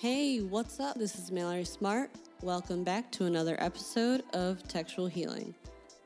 [0.00, 0.96] Hey, what's up?
[0.96, 2.12] This is Mallory Smart.
[2.40, 5.52] Welcome back to another episode of Textual Healing.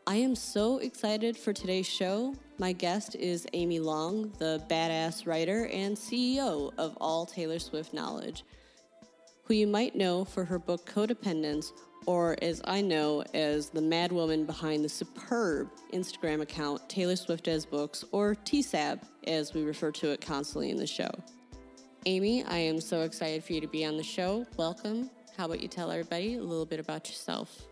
[0.07, 2.35] I am so excited for today's show.
[2.57, 8.45] My guest is Amy Long, the badass writer and CEO of All Taylor Swift Knowledge,
[9.45, 11.67] who you might know for her book Codependence,
[12.07, 17.47] or as I know as the mad woman behind the superb Instagram account Taylor Swift
[17.47, 21.11] as Books, or TSAB, as we refer to it constantly in the show.
[22.05, 24.45] Amy, I am so excited for you to be on the show.
[24.57, 25.09] Welcome.
[25.37, 27.63] How about you tell everybody a little bit about yourself?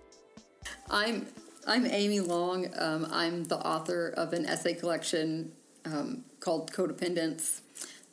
[0.89, 1.27] I'm
[1.67, 2.69] I'm Amy Long.
[2.79, 5.51] Um, I'm the author of an essay collection
[5.85, 7.63] um, called Codependence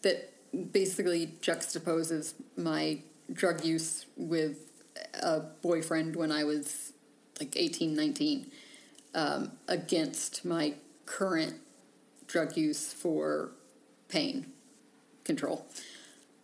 [0.02, 0.34] that
[0.72, 3.00] basically juxtaposes my
[3.32, 4.58] drug use with
[5.22, 6.94] a boyfriend when I was
[7.40, 8.52] like 18, 19
[9.14, 10.74] um, against my
[11.06, 11.58] current
[12.26, 13.52] drug use for
[14.10, 14.48] pain
[15.24, 15.68] control.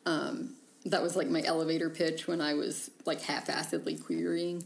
[0.06, 4.64] Um, that was like my elevator pitch when I was like half-assedly querying.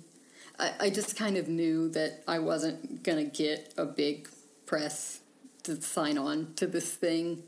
[0.59, 4.27] I, I just kind of knew that I wasn't gonna get a big
[4.65, 5.21] press
[5.63, 7.43] to sign on to this thing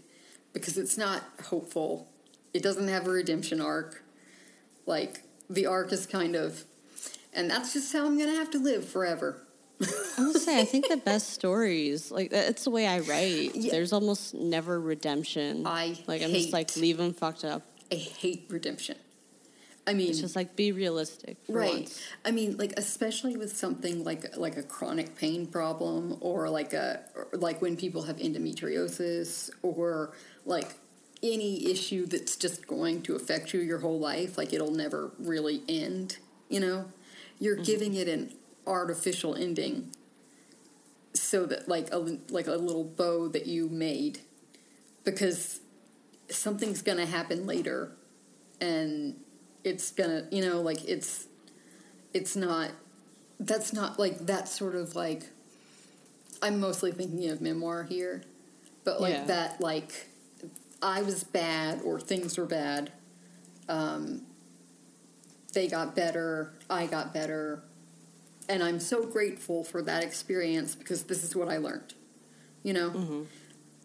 [0.54, 2.08] because it's not hopeful.
[2.54, 4.04] It doesn't have a redemption arc.
[4.86, 6.64] Like the arc is kind of,
[7.34, 9.42] and that's just how I'm gonna have to live forever.
[9.82, 13.56] I will say, I think the best stories, like it's the way I write.
[13.56, 13.72] Yeah.
[13.72, 15.66] There's almost never redemption.
[15.66, 16.22] I like.
[16.22, 17.64] I'm just like leave them fucked up.
[17.92, 18.98] I hate redemption.
[19.88, 21.38] I mean, It's just like be realistic.
[21.48, 21.74] Right.
[21.74, 22.02] Once.
[22.24, 27.02] I mean, like especially with something like like a chronic pain problem, or like a
[27.16, 30.14] or like when people have endometriosis, or
[30.46, 30.76] like
[31.24, 34.38] any issue that's just going to affect you your whole life.
[34.38, 36.18] Like it'll never really end.
[36.50, 36.86] You know,
[37.40, 37.64] you're mm-hmm.
[37.64, 38.34] giving it an
[38.68, 39.90] artificial ending,
[41.14, 44.20] so that like a like a little bow that you made,
[45.04, 45.62] because
[46.30, 47.92] something's gonna happen later,
[48.62, 49.16] and
[49.64, 51.28] it's gonna you know like it's
[52.14, 52.72] it's not
[53.40, 55.24] that's not like that sort of like
[56.42, 58.22] i'm mostly thinking of memoir here
[58.84, 59.24] but like Yeah.
[59.26, 60.08] that like
[60.82, 62.92] i was bad or things were bad
[63.68, 64.22] um,
[65.54, 67.62] they got better i got better
[68.48, 71.94] and i'm so grateful for that experience because this is what i learned
[72.64, 73.26] you know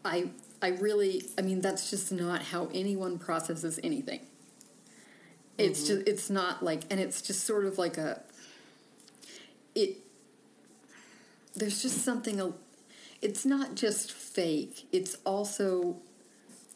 [0.05, 0.29] i
[0.65, 4.21] i really i mean that's just not how anyone processes anything.
[5.59, 5.97] It's mm-hmm.
[5.97, 8.23] just it's not like and it's just sort of like a
[9.75, 9.99] it
[11.55, 12.53] there's just something a
[13.23, 14.87] it's not just fake.
[14.91, 15.97] It's also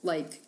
[0.02, 0.42] like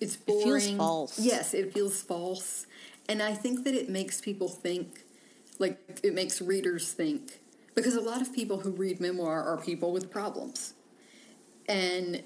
[0.00, 0.60] it's It boring.
[0.60, 1.18] feels false.
[1.18, 2.66] yes it feels false.
[3.10, 5.04] And i think that it makes people think
[5.58, 7.40] like it makes readers think
[7.74, 10.74] because a lot of people who read memoir are people with problems
[11.68, 12.22] and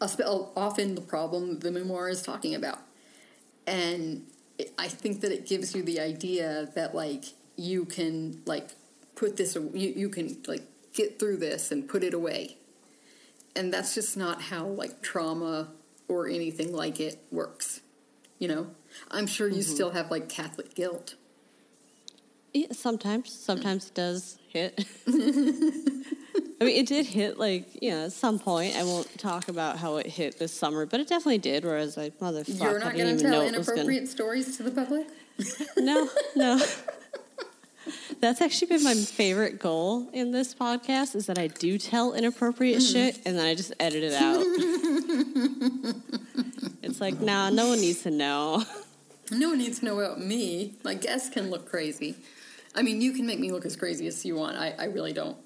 [0.00, 2.80] often the problem the memoir is talking about.
[3.66, 4.26] And
[4.58, 7.24] it, I think that it gives you the idea that like
[7.56, 8.70] you can like
[9.14, 10.62] put this you, you can like
[10.94, 12.56] get through this and put it away.
[13.54, 15.68] And that's just not how like trauma
[16.06, 17.80] or anything like it works
[18.38, 18.68] you know?
[19.10, 19.74] I'm sure you mm-hmm.
[19.74, 21.14] still have like catholic guilt.
[22.54, 24.84] Yeah, sometimes, sometimes it does hit.
[26.60, 28.74] I mean, it did hit like you know at some point.
[28.76, 31.64] I won't talk about how it hit this summer, but it definitely did.
[31.64, 33.56] Where I was like, motherfucker, you're not going to tell was gonna.
[33.58, 35.06] inappropriate stories to the public
[35.76, 36.60] No, no.
[38.20, 42.80] That's actually been my favorite goal in this podcast is that I do tell inappropriate
[42.80, 42.92] Mm.
[42.92, 44.44] shit and then I just edit it out.
[46.82, 48.64] it's like, nah, no one needs to know.
[49.30, 50.74] No one needs to know about me.
[50.84, 52.16] My guests can look crazy.
[52.74, 54.56] I mean, you can make me look as crazy as you want.
[54.58, 55.36] I, I really don't.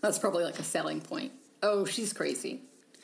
[0.00, 1.32] That's probably like a selling point.
[1.62, 2.60] Oh, she's crazy.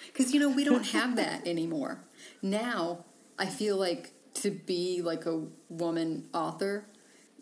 [0.06, 2.00] Because, you know, we don't have that anymore.
[2.42, 3.04] Now,
[3.38, 6.84] I feel like to be like a woman author,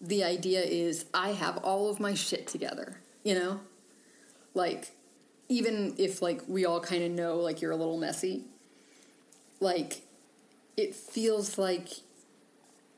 [0.01, 3.61] the idea is I have all of my shit together, you know?
[4.55, 4.93] Like,
[5.49, 8.45] even if like we all kind of know like you're a little messy,
[9.61, 10.03] like
[10.77, 11.89] it feels like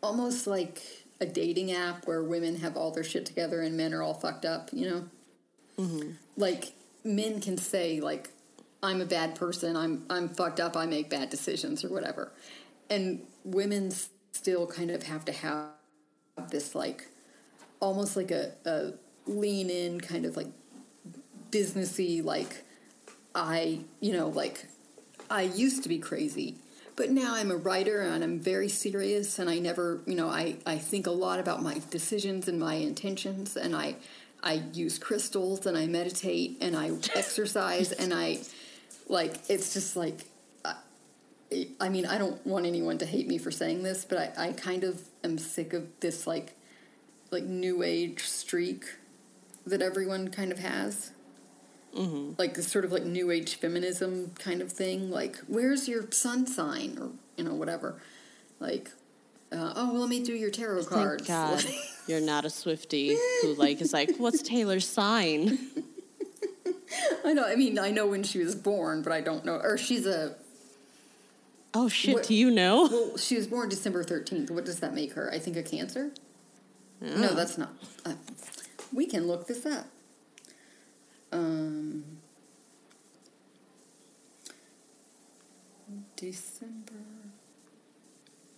[0.02, 0.80] almost like
[1.20, 4.44] a dating app where women have all their shit together and men are all fucked
[4.44, 5.04] up, you know?
[5.78, 6.12] Mm-hmm.
[6.36, 6.72] Like
[7.04, 8.30] men can say like
[8.82, 12.32] I'm a bad person, I'm I'm fucked up, I make bad decisions or whatever.
[12.90, 13.92] And women
[14.32, 15.68] still kind of have to have
[16.50, 17.08] this like
[17.80, 18.92] almost like a, a
[19.26, 20.48] lean in kind of like
[21.50, 22.64] businessy like
[23.34, 24.66] I, you know, like
[25.30, 26.56] I used to be crazy,
[26.94, 30.56] but now I'm a writer and I'm very serious and I never, you know, I,
[30.66, 33.96] I think a lot about my decisions and my intentions and I
[34.44, 38.40] I use crystals and I meditate and I exercise and I
[39.08, 40.26] like it's just like
[40.64, 40.74] uh,
[41.80, 44.52] I mean, I don't want anyone to hate me for saying this, but I, I
[44.52, 46.54] kind of am sick of this like
[47.30, 48.84] like new age streak
[49.66, 51.10] that everyone kind of has.
[51.96, 52.32] Mm-hmm.
[52.38, 55.10] Like this sort of like new age feminism kind of thing.
[55.10, 58.00] Like, where's your sun sign or you know whatever.
[58.60, 58.90] Like,
[59.52, 61.26] uh, oh, well, let me do your tarot cards.
[61.26, 61.74] Thank God
[62.06, 65.58] you're not a Swifty who like is like, what's Taylor's sign?
[67.24, 67.44] I know.
[67.44, 69.54] I mean, I know when she was born, but I don't know.
[69.56, 70.36] Or she's a.
[71.74, 72.14] Oh shit!
[72.14, 72.88] What- do you know?
[72.90, 74.50] Well, she was born December thirteenth.
[74.50, 75.32] What does that make her?
[75.32, 76.12] I think a Cancer.
[77.00, 77.34] No, Oh.
[77.34, 77.70] that's not.
[78.06, 78.12] Uh,
[78.92, 79.86] we can look this up.
[81.32, 82.04] Um,
[86.16, 86.92] December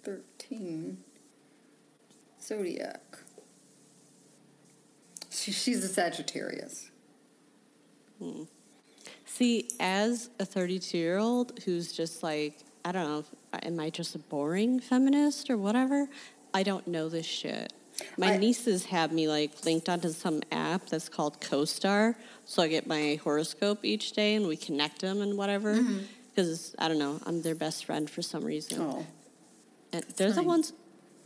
[0.04, 0.98] 13.
[2.40, 3.00] Zodiac.
[5.36, 6.90] She, she's a Sagittarius.
[8.18, 8.44] Hmm.
[9.26, 13.90] See, as a 32 year old who's just like, I don't know, if- am I
[13.90, 16.08] just a boring feminist or whatever?
[16.54, 17.72] I don't know this shit.
[18.16, 22.68] My I- nieces have me like linked onto some app that's called CoStar, so I
[22.68, 25.74] get my horoscope each day and we connect them and whatever.
[25.76, 25.98] Mm-hmm.
[26.34, 28.80] Because I don't know, I'm their best friend for some reason.
[28.80, 29.06] Oh.
[29.92, 30.72] And they're the ones.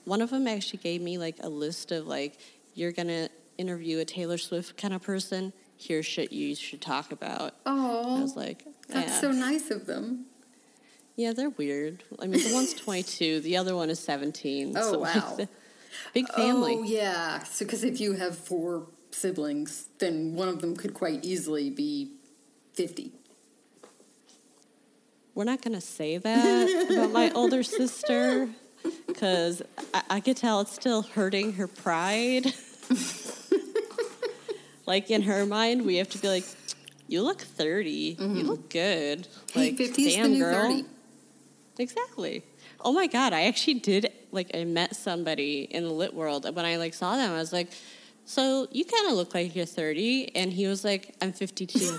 [0.05, 2.39] One of them actually gave me like a list of like,
[2.75, 3.29] you're gonna
[3.61, 5.53] interview a Taylor Swift kind of person.
[5.77, 7.55] Here's shit you should talk about.
[7.67, 8.19] Oh.
[8.19, 10.27] I was like, That's so nice of them.
[11.17, 12.03] Yeah, they're weird.
[12.19, 14.75] I mean, the one's 22, the other one is 17.
[14.77, 15.37] Oh, so, wow.
[15.39, 15.49] Like,
[16.15, 16.77] big family.
[16.79, 17.43] Oh, yeah.
[17.43, 22.13] So, because if you have four siblings, then one of them could quite easily be
[22.75, 23.13] 50.
[25.35, 28.49] We're not going to say that about my older sister
[29.07, 29.63] because
[29.93, 32.55] I, I could tell it's still hurting her pride.
[34.91, 36.45] like, in her mind, we have to be like,
[37.07, 37.91] you look 30.
[37.91, 38.39] You mm-hmm.
[38.49, 39.29] look good.
[39.53, 40.69] Hey, Like, 50 is the damn, girl.
[40.69, 40.85] 30.
[41.79, 42.43] Exactly.
[42.81, 46.57] Oh my god, I actually did like I met somebody in the lit world and
[46.57, 47.69] when I like saw them I was like,
[48.25, 51.79] "So, you kind of look like you're 30." And he was like, "I'm 52."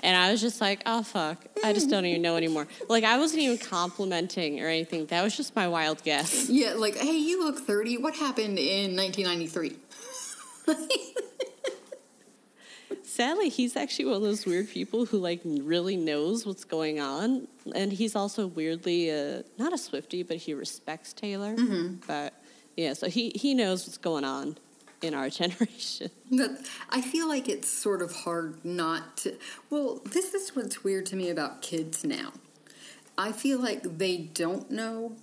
[0.00, 1.44] and I was just like, "Oh fuck.
[1.64, 5.06] I just don't even know anymore." Like I wasn't even complimenting or anything.
[5.06, 6.48] That was just my wild guess.
[6.48, 7.98] Yeah, like, hey, you look 30.
[7.98, 9.76] What happened in 1993?
[13.02, 17.48] Sadly, he's actually one of those weird people who like really knows what's going on,
[17.74, 21.54] and he's also weirdly uh, not a Swifty, but he respects Taylor.
[22.06, 22.34] But
[22.76, 24.56] yeah, so he he knows what's going on
[25.02, 26.10] in our generation.
[26.30, 29.36] That I feel like it's sort of hard not to.
[29.70, 32.32] Well, this is what's weird to me about kids now.
[33.16, 35.16] I feel like they don't know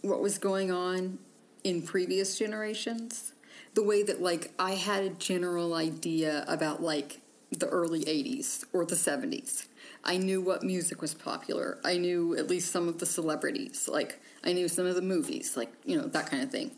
[0.00, 1.18] what was going on
[1.62, 3.31] in previous generations.
[3.74, 7.20] The way that, like, I had a general idea about, like,
[7.50, 9.66] the early 80s or the 70s.
[10.04, 11.78] I knew what music was popular.
[11.84, 13.88] I knew at least some of the celebrities.
[13.88, 16.72] Like, I knew some of the movies, like, you know, that kind of thing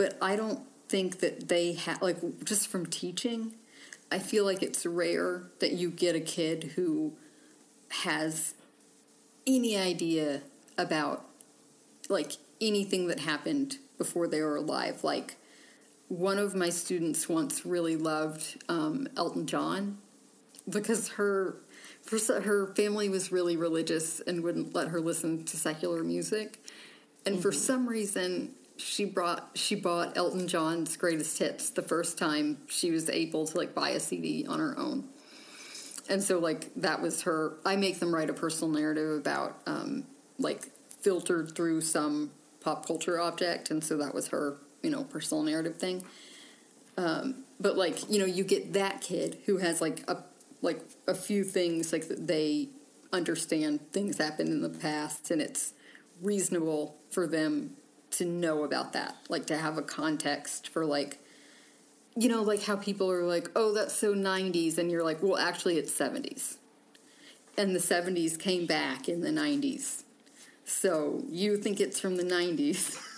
[0.00, 2.16] but I don't think that they have like
[2.46, 3.54] just from teaching.
[4.10, 7.12] I feel like it's rare that you get a kid who
[8.02, 8.54] has
[9.46, 10.40] any idea
[10.78, 11.26] about
[12.08, 15.04] like anything that happened before they were alive.
[15.04, 15.36] Like
[16.10, 19.96] one of my students once really loved um, Elton John
[20.68, 21.56] because her
[22.10, 26.58] her family was really religious and wouldn't let her listen to secular music,
[27.24, 32.58] and for some reason she brought she bought Elton John's greatest hits the first time
[32.66, 35.08] she was able to like buy a CD on her own.
[36.08, 40.06] And so like that was her I make them write a personal narrative about um
[40.38, 40.66] like
[41.00, 43.70] filtered through some pop culture object.
[43.70, 46.04] And so that was her, you know, personal narrative thing.
[46.96, 50.24] Um but like, you know, you get that kid who has like a
[50.62, 52.68] like a few things like they
[53.12, 55.72] understand things happened in the past and it's
[56.20, 57.76] reasonable for them
[58.10, 61.18] to know about that like to have a context for like
[62.16, 65.36] you know like how people are like oh that's so 90s and you're like well
[65.36, 66.56] actually it's 70s
[67.56, 70.02] and the 70s came back in the 90s
[70.64, 72.98] so you think it's from the 90s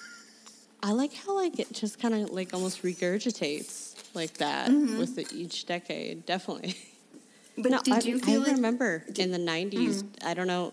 [0.82, 5.26] I like how like it just kind of like almost regurgitates like that with the,
[5.32, 6.26] each decade.
[6.26, 6.76] Definitely.
[7.58, 8.54] but no, did I, you I like Mm-hmm.
[8.56, 10.04] remember in the '90s.
[10.24, 10.72] I don't know.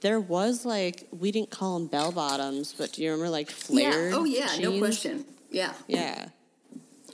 [0.00, 4.12] There was like we didn't call them bell bottoms, but do you remember like flared?
[4.12, 6.28] yeah oh yeah no question yeah Yeah.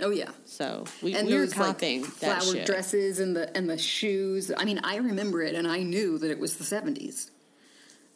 [0.00, 3.68] oh yeah So we, and we were copying like that flowered dresses and the and
[3.70, 4.50] the shoes.
[4.56, 7.30] I mean, I remember it, and I knew that it was the seventies.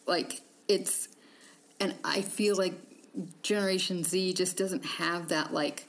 [0.07, 1.09] Like it's,
[1.81, 2.75] and I feel like
[3.43, 5.89] Generation Z just doesn't have that like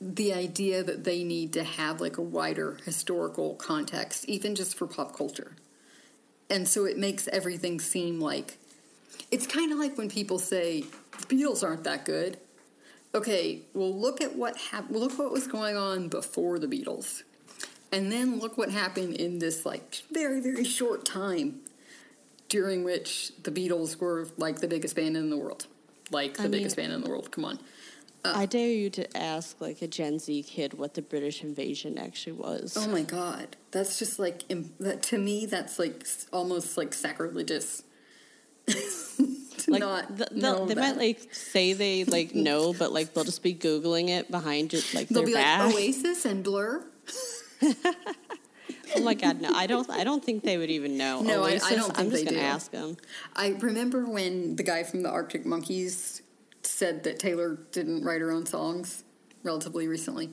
[0.00, 4.86] the idea that they need to have like a wider historical context, even just for
[4.86, 5.56] pop culture.
[6.50, 8.58] and so it makes everything seem like
[9.30, 10.84] it's kind of like when people say
[11.18, 12.38] the Beatles aren't that good.
[13.14, 17.22] Okay, well look at what hap- look what was going on before the Beatles.
[17.90, 21.60] And then look what happened in this like very very short time
[22.48, 25.66] during which the Beatles were like the biggest band in the world.
[26.10, 27.30] Like the I mean- biggest band in the world.
[27.30, 27.58] Come on.
[28.24, 32.32] I dare you to ask like a Gen Z kid what the British invasion actually
[32.32, 32.76] was.
[32.76, 33.54] Oh my god.
[33.70, 37.84] That's just like to me that's like almost like sacrilegious.
[39.68, 40.80] like not th- know they'll- they that.
[40.80, 44.92] might like say they like know, but like they'll just be googling it behind just
[44.92, 45.66] like They'll be back.
[45.66, 46.84] like Oasis and Blur.
[48.94, 49.50] oh my god, no!
[49.52, 49.88] I don't.
[49.90, 51.22] I don't think they would even know.
[51.22, 51.98] No, I, I, don't.
[51.98, 52.42] I'm think just they gonna do.
[52.42, 52.96] ask them.
[53.34, 56.22] I remember when the guy from the Arctic Monkeys
[56.62, 59.04] said that Taylor didn't write her own songs
[59.42, 60.30] relatively recently.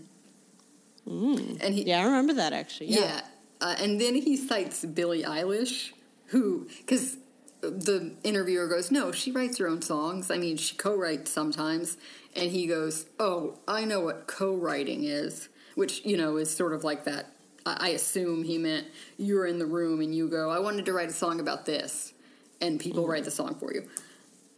[1.05, 2.87] And he, Yeah, I remember that actually.
[2.87, 3.01] Yeah.
[3.01, 3.21] yeah,
[3.61, 5.91] uh, and then he cites Billie Eilish,
[6.27, 7.17] who because
[7.61, 10.31] the interviewer goes, "No, she writes her own songs.
[10.31, 11.97] I mean, she co-writes sometimes."
[12.35, 16.83] And he goes, "Oh, I know what co-writing is," which you know is sort of
[16.83, 17.32] like that.
[17.65, 20.93] I I assume he meant you're in the room and you go, "I wanted to
[20.93, 22.13] write a song about this,"
[22.61, 23.87] and people write the song for you.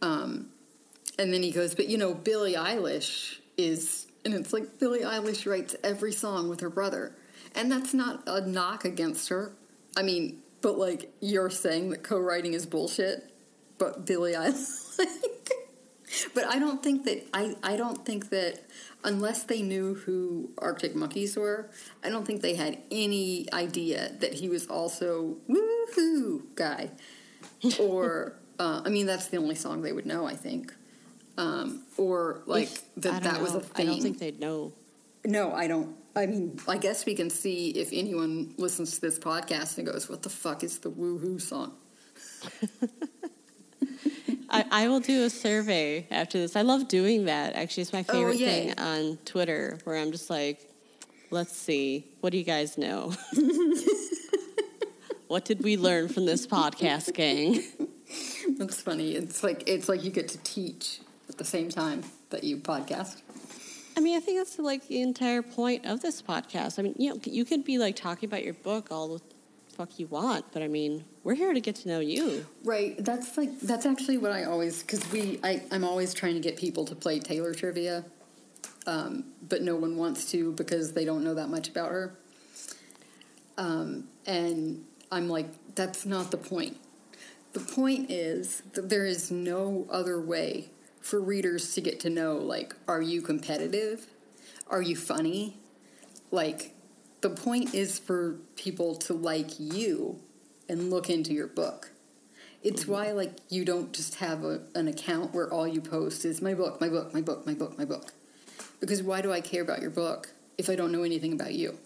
[0.02, 0.50] Um,
[1.18, 5.50] and then he goes, "But you know, Billie Eilish is," and it's like Billie Eilish
[5.50, 7.16] writes every song with her brother,
[7.54, 9.52] and that's not a knock against her.
[9.96, 13.30] I mean, but like you're saying that co-writing is bullshit,
[13.78, 14.98] but Billie Eilish.
[16.34, 18.60] but I don't think that I I don't think that
[19.04, 21.70] unless they knew who Arctic Monkeys were,
[22.04, 26.90] I don't think they had any idea that he was also woohoo guy,
[27.80, 30.26] or uh, I mean that's the only song they would know.
[30.26, 30.74] I think.
[31.38, 33.88] Um, or like If- that that was a thing.
[33.88, 34.72] I don't think they'd know.
[35.24, 35.96] No, I don't.
[36.14, 40.08] I mean, I guess we can see if anyone listens to this podcast and goes,
[40.08, 41.74] "What the fuck is the woohoo song?"
[44.56, 46.56] I, I will do a survey after this.
[46.56, 47.54] I love doing that.
[47.54, 48.46] Actually, it's my oh, favorite yay.
[48.46, 50.70] thing on Twitter where I'm just like,
[51.30, 53.12] let's see, what do you guys know?
[55.28, 57.62] what did we learn from this podcast, gang?
[58.56, 59.12] That's funny.
[59.14, 63.20] It's like it's like you get to teach at the same time that you podcast.
[63.96, 66.78] I mean, I think that's like the entire point of this podcast.
[66.78, 69.35] I mean, you know, you could be like talking about your book all the
[69.76, 72.46] fuck you want, but I mean, we're here to get to know you.
[72.64, 72.96] Right.
[72.98, 76.56] That's like that's actually what I always because we I I'm always trying to get
[76.56, 78.04] people to play Taylor trivia,
[78.86, 82.16] um, but no one wants to because they don't know that much about her.
[83.58, 86.78] Um, and I'm like, that's not the point.
[87.52, 92.36] The point is that there is no other way for readers to get to know
[92.36, 94.06] like, are you competitive?
[94.68, 95.58] Are you funny?
[96.30, 96.74] Like,
[97.28, 100.20] the point is for people to like you
[100.68, 101.90] and look into your book.
[102.62, 106.40] It's why like you don't just have a, an account where all you post is
[106.40, 108.12] my book, my book, my book, my book, my book.
[108.78, 111.76] Because why do I care about your book if I don't know anything about you?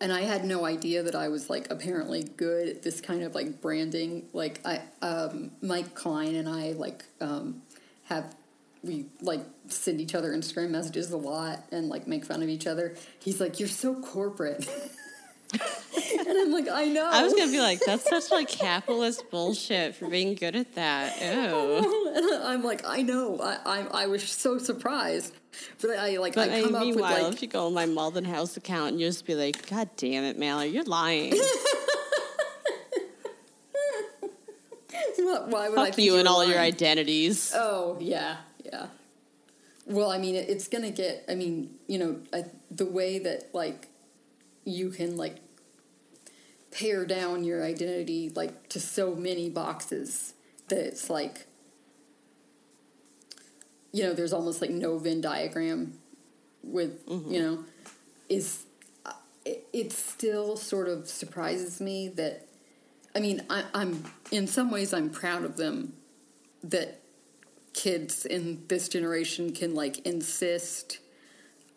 [0.00, 3.34] And I had no idea that I was like apparently good at this kind of
[3.34, 4.28] like branding.
[4.32, 7.62] Like I, um, Mike Klein and I like um,
[8.04, 8.34] have
[8.84, 12.66] we like send each other Instagram messages a lot and like make fun of each
[12.66, 12.94] other.
[13.18, 14.68] He's like, "You're so corporate,"
[15.52, 19.94] and I'm like, "I know." I was gonna be like, that's such like capitalist bullshit
[19.94, 21.16] for being good at that.
[21.20, 22.14] Ew.
[22.14, 23.40] and I'm like, I know.
[23.40, 25.32] I, I I was so surprised,
[25.80, 27.74] but I like But I I come up with meanwhile, like if you go on
[27.74, 31.34] my Maudlin House account and you just be like, God damn it, Mallory, you're lying.
[35.48, 36.72] why would I Fuck think you and all your lying?
[36.74, 37.52] identities.
[37.54, 38.86] Oh yeah, yeah.
[39.86, 41.24] Well, I mean, it, it's gonna get.
[41.28, 43.88] I mean, you know, I, the way that like
[44.64, 45.36] you can like
[46.74, 50.34] pare down your identity like to so many boxes
[50.68, 51.46] that it's like
[53.92, 55.96] you know there's almost like no venn diagram
[56.64, 57.64] with you know
[58.28, 58.64] is
[59.06, 59.12] uh,
[59.44, 62.48] it, it still sort of surprises me that
[63.14, 64.02] i mean I, i'm
[64.32, 65.92] in some ways i'm proud of them
[66.64, 67.00] that
[67.74, 71.00] kids in this generation can like insist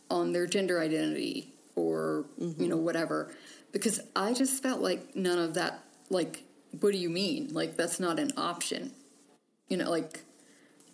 [0.10, 2.68] on their gender identity or you mm-hmm.
[2.70, 3.34] know whatever.
[3.72, 6.44] Because i just felt like none of that like
[6.80, 7.50] what do you mean?
[7.54, 8.92] Like that's not an option.
[9.68, 10.22] You know like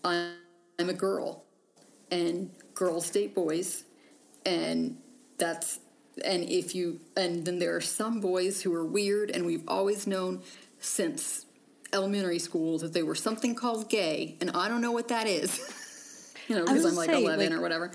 [0.04, 0.34] i'm,
[0.80, 1.44] I'm a girl
[2.10, 3.84] and girls date boys
[4.46, 4.98] and
[5.38, 5.80] that's
[6.24, 10.06] and if you and then there are some boys who are weird and we've always
[10.08, 10.42] known
[10.80, 11.46] since
[11.94, 15.60] elementary school that they were something called gay and i don't know what that is
[16.48, 17.92] you know because i'm like say, 11 like- or whatever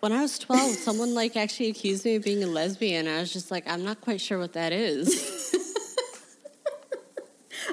[0.00, 3.08] When I was 12, someone like actually accused me of being a lesbian.
[3.08, 5.08] I was just like, I'm not quite sure what that is.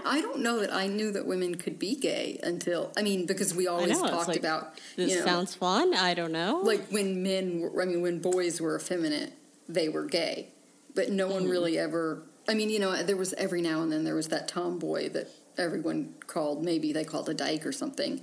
[0.03, 3.53] I don't know that I knew that women could be gay until I mean because
[3.53, 4.07] we always know.
[4.10, 5.93] Talked like, about this you know, sounds fun.
[5.93, 6.62] I don't know.
[6.63, 9.34] like when men were, I mean when boys were effeminate,
[9.69, 10.50] they were gay.
[10.95, 11.34] But no Mm-hmm.
[11.36, 14.27] one really ever I mean, you know, there was every now and then there was
[14.29, 18.21] that tomboy that everyone called maybe they called a dyke or something.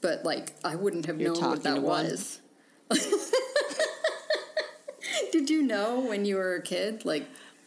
[0.00, 2.40] But like I wouldn't have You're known what that was.
[5.32, 7.04] Did you know when you were a kid?
[7.04, 7.26] Like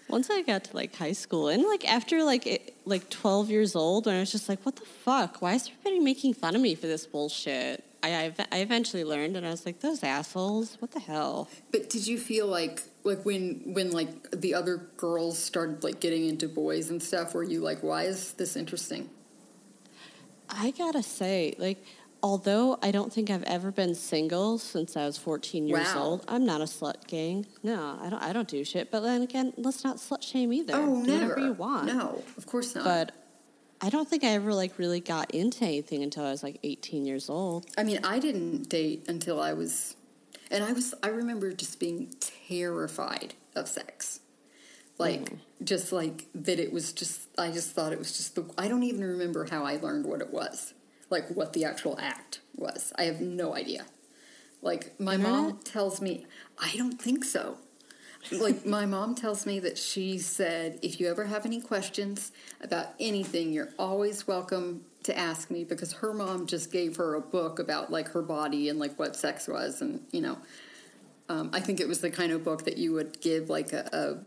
[0.09, 3.75] Once I got to like high school and like after like it, like 12 years
[3.75, 5.41] old, when I was just like, what the fuck?
[5.41, 7.84] Why is everybody making fun of me for this bullshit?
[8.13, 11.49] I, I, eventually learned and I was like, those assholes, what the hell?
[11.71, 16.27] But did you feel like like when when like the other girls started like getting
[16.27, 17.33] into boys and stuff?
[17.33, 19.09] Were you like, why is this interesting?
[20.49, 21.83] I gotta say, like,
[22.21, 26.03] although I don't think I've ever been single since I was 14 years Wow.
[26.03, 27.45] old, I'm not a slut gang.
[27.63, 28.21] No, I don't.
[28.21, 28.91] I don't do shit.
[28.91, 30.73] But then again, let's not slut shame either.
[30.75, 31.23] Oh, do never.
[31.29, 31.85] whatever you want.
[31.87, 32.83] No, of course not.
[32.83, 33.11] But
[33.85, 37.05] I don't think I ever like really got into anything until I was like 18
[37.05, 37.67] years old.
[37.77, 39.95] I mean, I didn't date until I was,
[40.49, 40.95] and I was.
[41.03, 44.21] I remember just being terrified of sex,
[44.97, 45.37] like mm.
[45.63, 46.57] just like that.
[46.57, 47.29] It was just.
[47.37, 48.49] I just thought it was just the.
[48.57, 50.73] I don't even remember how I learned what it was,
[51.11, 52.91] like what the actual act was.
[52.97, 53.85] I have no idea.
[54.63, 56.25] Like my mom tells me,
[56.57, 57.59] I don't think so.
[58.31, 62.87] Like my mom tells me that she said if you ever have any questions about
[62.99, 67.59] anything you're always welcome to ask me because her mom just gave her a book
[67.59, 70.37] about like her body and like what sex was and you know.
[71.27, 74.23] Um, i think it was the kind of book that you would give like a,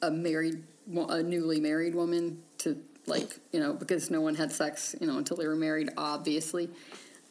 [0.00, 0.62] a, a married
[0.94, 5.18] a newly married woman to like you know because no one had sex you know
[5.18, 6.70] until they were married obviously.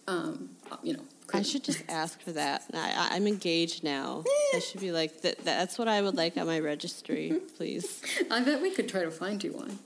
[0.07, 0.49] Um,
[0.83, 1.03] you know
[1.35, 2.63] I should just ask for that.
[2.73, 4.23] I, I'm engaged now.
[4.53, 8.01] I should be like, that, that's what I would like on my registry, please.
[8.31, 9.79] I bet we could try to find you one.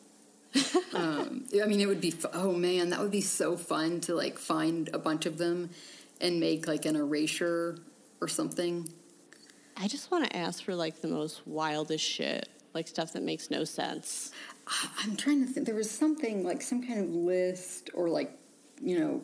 [0.93, 2.13] um, I mean, it would be.
[2.33, 5.69] Oh man, that would be so fun to like find a bunch of them
[6.21, 7.77] and make like an erasure
[8.19, 8.91] or something.
[9.77, 13.51] I just want to ask for like the most wildest shit, like stuff that makes
[13.51, 14.31] no sense.
[15.03, 15.65] I'm trying to think.
[15.65, 18.31] There was something like some kind of list or like
[18.81, 19.21] you know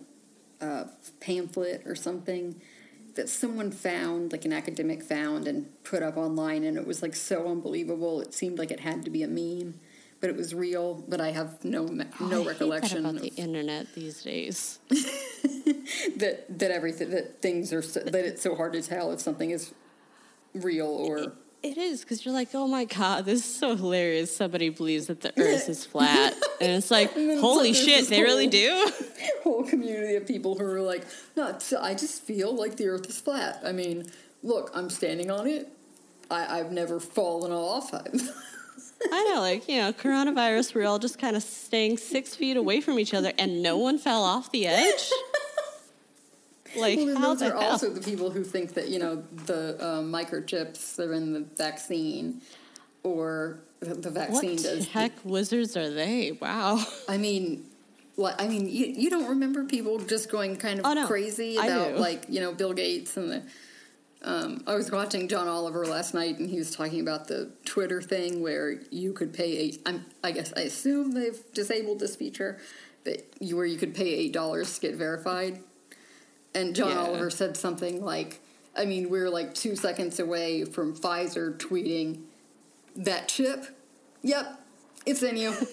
[0.62, 0.86] uh,
[1.20, 2.62] pamphlet or something
[3.15, 7.15] that someone found, like an academic found and put up online, and it was like
[7.15, 8.22] so unbelievable.
[8.22, 9.80] It seemed like it had to be a meme,
[10.20, 11.04] but it was real.
[11.08, 11.86] But I have no
[12.20, 14.80] Oh, no hate recollection about of the internet these days.
[14.89, 19.52] that that everything that things are so, that it's so hard to tell if something
[19.52, 19.74] is
[20.54, 21.34] real or
[21.65, 24.36] It is because you're like, oh my god, this is so hilarious.
[24.36, 28.08] Somebody believes that the Earth is flat, and it's like, And it's holy like shit,
[28.08, 28.88] they really do.
[29.43, 33.19] whole community of people who are like, no, I just feel like the Earth is
[33.19, 33.62] flat.
[33.65, 34.12] I mean,
[34.43, 35.67] look, I'm standing on it.
[36.30, 37.91] I, I've never fallen off.
[39.12, 40.75] I know, like you know, coronavirus.
[40.75, 43.97] We're all just kind of staying six feet away from each other, and no one
[43.97, 45.10] fell off the edge.
[46.78, 47.72] Like well, those the are hell?
[47.72, 52.42] also the people who think that you know the uh, microchips are in the vaccine,
[53.04, 54.86] or the the what vaccine does.
[54.86, 56.32] the- heck wizards are they?
[56.34, 56.84] Wow.
[57.08, 57.66] I mean,
[58.16, 61.08] what I mean, you, you don't remember people just going kind of Oh, no.
[61.08, 63.44] crazy about like you know Bill Gates and the.
[64.22, 68.02] Um, I was watching John Oliver last night, and he was talking about the Twitter
[68.02, 69.82] thing where you could pay eight.
[69.86, 72.58] I'm, I guess I assume they've disabled this feature
[73.04, 75.62] that you where you could pay eight dollars to get verified.
[76.56, 77.02] And John Yeah.
[77.02, 78.39] Oliver said something like,
[78.76, 82.22] "I mean, we're like two seconds away from Pfizer tweeting
[82.96, 83.65] that chip.
[84.24, 84.60] Yep,
[85.06, 85.54] it's in you."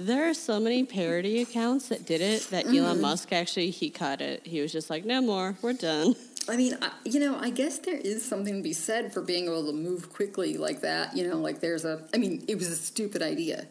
[0.00, 2.76] There are so many parody accounts that did it that Mm-hmm.
[2.76, 4.46] Elon Musk actually he caught it.
[4.46, 6.14] He was just like, no more, we're done.
[6.48, 9.46] I mean, I, you know, I guess there is something to be said for being
[9.46, 11.16] able to move quickly like that.
[11.16, 12.06] You know, like there's a.
[12.14, 13.66] I mean, it was a stupid idea.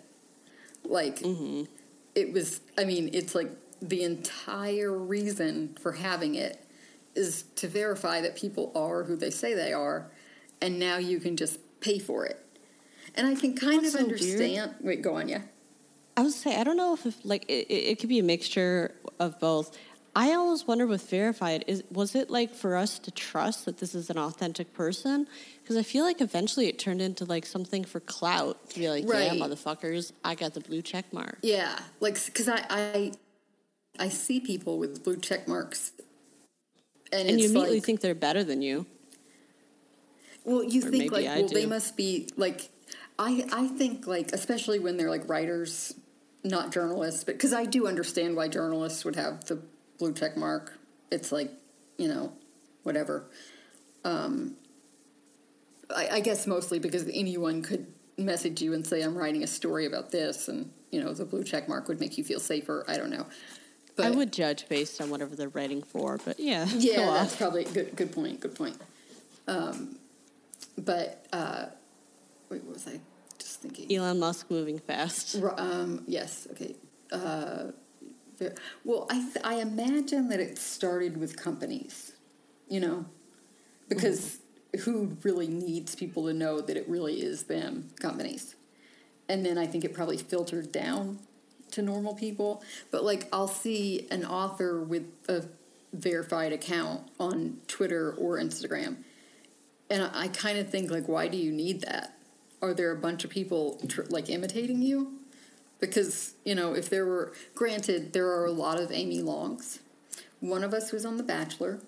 [0.84, 1.21] Like,
[2.13, 2.60] it was.
[2.77, 3.49] I mean, it's like
[3.81, 6.63] the entire reason for having it
[7.15, 10.09] is to verify that people are who they say they are,
[10.61, 12.43] and now you can just pay for it.
[13.15, 14.21] And I can kind That's of so weird.
[14.21, 14.75] understand.
[14.81, 15.41] Wait, go on, yeah.
[16.15, 18.95] I would say I don't know if, if like it, it, could be a mixture
[19.19, 19.77] of both.
[20.15, 23.93] I always wonder with verified is was it like for us to trust that this
[23.93, 25.27] is an authentic person?
[25.61, 29.03] Because I feel like eventually it turned into like something for clout to be like,
[29.03, 31.37] yeah, motherfuckers, I got the blue check mark.
[31.43, 33.11] Yeah, like because I, I
[33.99, 35.91] I see people with blue check marks,
[37.12, 38.86] and, And you immediately like, think they're better than you.
[40.43, 42.69] well, you or think like, I well, they must be like,
[43.19, 45.93] I I think like especially when they're like writers,
[46.43, 49.62] not journalists, but because I do understand why journalists would have the
[49.97, 50.73] blue check mark.
[51.12, 51.51] It's like
[51.97, 52.33] you know,
[52.83, 53.25] whatever.
[54.03, 54.55] Um,
[55.95, 59.86] I, I guess mostly because anyone could message you and say I'm writing a story
[59.86, 62.86] about this, and you know the blue check mark would make you feel safer.
[62.88, 63.25] I don't know.
[63.97, 66.65] But I would judge based on whatever they're writing for, but yeah.
[66.77, 67.95] Yeah, that's probably a good.
[67.95, 68.39] Good point.
[68.39, 68.79] Good point.
[69.47, 69.97] Um,
[70.77, 71.65] but uh,
[72.49, 72.99] wait, what was I
[73.39, 73.91] just thinking?
[73.91, 75.41] Elon Musk moving fast.
[75.57, 76.47] Um, yes.
[76.51, 76.75] Okay.
[77.12, 77.71] Uh,
[78.86, 82.13] well, I I imagine that it started with companies,
[82.69, 83.05] you know,
[83.89, 84.38] because
[84.81, 88.55] who really needs people to know that it really is them companies,
[89.27, 91.19] and then I think it probably filtered down
[91.71, 92.63] to normal people.
[92.91, 95.45] But like, I'll see an author with a
[95.93, 98.97] verified account on Twitter or Instagram,
[99.89, 102.13] and I, I kind of think like, why do you need that?
[102.62, 105.13] Are there a bunch of people tr- like imitating you?
[105.80, 109.80] Because you know, if there were, granted, there are a lot of Amy Longs.
[110.39, 111.80] One of us was on The Bachelor,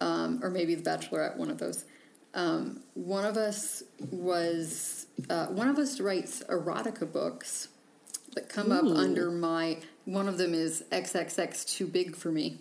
[0.00, 1.36] um, or maybe The Bachelorette.
[1.36, 1.84] One of those.
[2.34, 5.06] Um, one of us was.
[5.28, 7.68] Uh, one of us writes erotica books
[8.38, 9.78] that come up under my.
[10.04, 12.58] One of them is XXX Too Big for Me.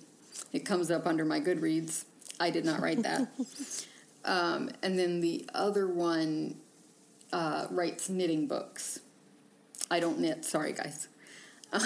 [0.51, 2.05] It comes up under my Goodreads.
[2.39, 3.27] I did not write that.
[4.25, 6.55] um, and then the other one
[7.31, 8.99] uh, writes knitting books.
[9.91, 10.45] I don't knit.
[10.45, 11.07] Sorry, guys.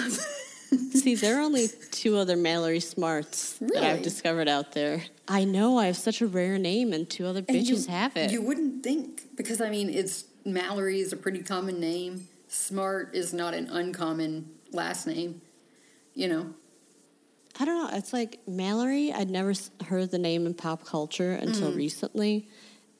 [0.94, 5.02] See, there are only two other Mallory Smarts that I've discovered out there.
[5.28, 8.16] I know I have such a rare name, and two other And bitches you, have
[8.16, 8.32] it.
[8.32, 12.28] You wouldn't think because I mean, it's Mallory is a pretty common name.
[12.52, 15.40] Smart is not an uncommon last name.
[16.14, 16.54] You know.
[17.58, 17.96] I don't know.
[17.96, 19.10] It's like Mallory.
[19.10, 19.54] I'd never
[19.86, 21.76] heard the name in pop culture until Mm.
[21.76, 22.48] recently.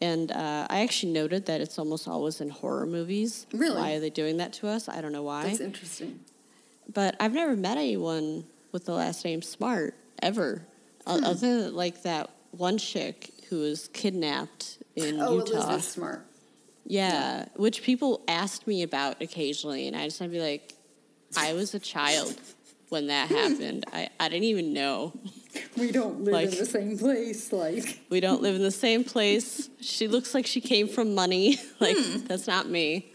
[0.00, 3.46] And uh, I actually noted that it's almost always in horror movies.
[3.52, 3.76] Really?
[3.76, 4.88] Why are they doing that to us?
[4.88, 5.44] I don't know why.
[5.44, 6.20] That's interesting.
[6.92, 10.66] but I've never met anyone with the last name Smart ever.
[11.06, 11.24] Hmm.
[11.24, 15.52] Other than like that one chick who was kidnapped in Oh, Utah.
[15.52, 16.26] Elizabeth Smart.
[16.84, 20.74] Yeah, which people asked me about occasionally, and I just had to be like,
[21.36, 22.34] I was a child
[22.88, 23.84] when that happened.
[23.92, 25.12] I, I didn't even know.
[25.78, 27.52] We don't live Like- in the same place.
[27.52, 29.70] Like, We don't live in the same place.
[29.80, 31.58] She looks like she came from money.
[31.80, 32.24] like, Hmm.
[32.26, 33.12] that's not me.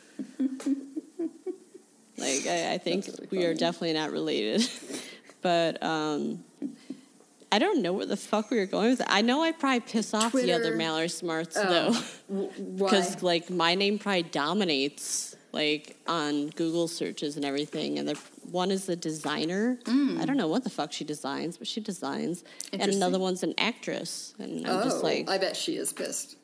[2.18, 4.68] like, I, I think really we are definitely not related.
[5.42, 6.44] but um,
[7.52, 9.08] I don't know where the fuck we were going with it.
[9.10, 10.76] I know I probably piss off the other Twitter.
[10.76, 11.92] Mallory Smarts, Oh,
[12.30, 12.50] though.
[12.76, 18.00] because like my name probably dominates like on Google searches and everything.
[18.00, 18.20] And the
[18.52, 19.80] one is a designer.
[19.86, 20.20] Mm.
[20.20, 22.44] I don't know what the fuck she designs, but she designs.
[22.74, 24.34] And another one's an actress.
[24.40, 26.36] And I'm oh, just like, I bet she is pissed.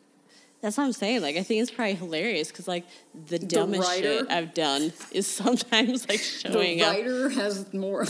[0.61, 1.21] that's what I'm saying.
[1.21, 2.85] Like I think it's probably hilarious because like
[3.27, 4.31] the dumbest shit writer?
[4.31, 6.95] I've done is sometimes like showing up.
[6.95, 8.05] the up writer has more.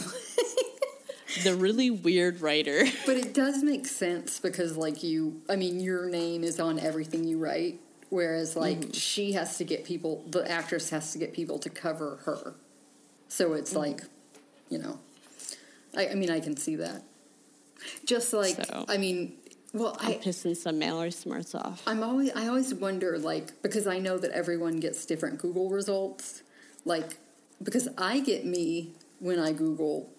[1.43, 2.84] The really weird writer.
[3.06, 7.24] But it does make sense because, like, you, I mean, your name is on everything
[7.24, 8.91] you write, whereas, like, Mm-hmm.
[8.91, 12.54] she has to get people, the actress has to get people to cover her.
[13.28, 13.80] So it's Mm-hmm.
[13.80, 14.02] like,
[14.69, 15.00] you know,
[15.96, 17.04] I, I mean, I can see that.
[18.06, 19.34] Just like, So- I mean,
[19.74, 21.82] well, I'm I, pissing some Mallory Smarts off.
[21.88, 26.43] I'm always, I always wonder, like, because I know that everyone gets different Google results,
[26.86, 27.17] like,
[27.62, 30.10] because I get me when I Google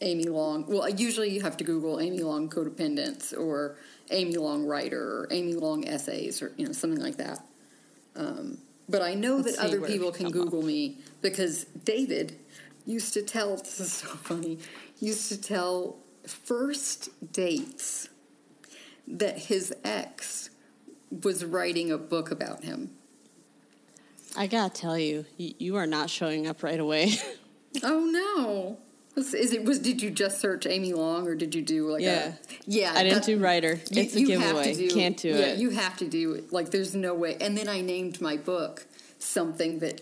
[0.00, 0.64] Amy Long.
[0.66, 3.76] Well, usually you have to Google Amy Long codependence or
[4.10, 7.44] Amy Long writer or Amy Long essays or you know something like that.
[8.16, 8.58] Um,
[8.88, 10.44] but I know Let's that other people can come up.
[10.46, 12.38] Google me because David
[12.86, 13.56] used to tell.
[13.56, 14.58] This is so funny.
[15.00, 18.08] Used to tell first dates
[19.06, 20.50] that his ex
[21.22, 22.90] was writing a book about him.
[24.36, 27.14] I gotta tell you, you are not showing up right away.
[27.84, 28.78] Oh no!
[29.20, 29.78] Is it was?
[29.78, 32.28] Did you just search Amy Long, or did you do like Yeah.
[32.28, 32.32] a?
[32.66, 33.80] Yeah, I didn't that- do writer.
[33.90, 34.74] you- It's a giveaway.
[34.74, 35.58] do- Can't do yeah, it.
[35.58, 36.52] you have to do it.
[36.52, 37.36] Like, there's no way.
[37.40, 38.86] And then I named my book
[39.18, 40.00] something that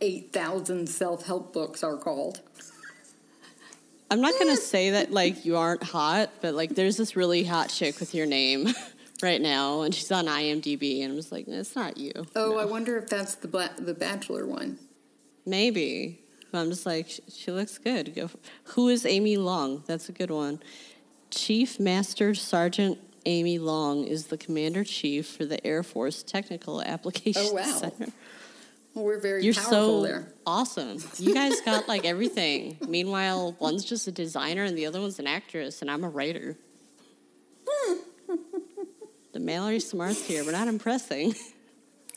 [0.00, 2.40] eight thousand self help books are called.
[4.10, 7.70] I'm not gonna say that like you aren't hot, but like there's this really hot
[7.70, 8.68] chick with your name
[9.22, 12.12] right now, and she's on IMDb, and I'm just like, it's not you.
[12.36, 14.78] Oh, I wonder if that's the Bla- the Bachelor one.
[15.44, 16.20] Maybe.
[16.56, 18.14] But I'm just like, she looks good.
[18.14, 18.30] Go.
[18.68, 19.82] Who is Amy Long?
[19.86, 20.58] That's a good one.
[21.30, 27.50] Chief Master Sergeant Amy Long is the Commander Chief for the Air Force Technical Applications
[27.50, 27.62] Oh, wow.
[27.64, 28.06] Center.
[28.94, 30.32] Well, we're very You're powerful so there.
[30.46, 30.96] awesome.
[31.18, 32.78] You guys got like everything.
[32.88, 36.56] Meanwhile, one's just a designer and the other one's an actress, and I'm a writer.
[39.34, 40.42] the Mallory Smarts here.
[40.42, 41.34] We're not impressing.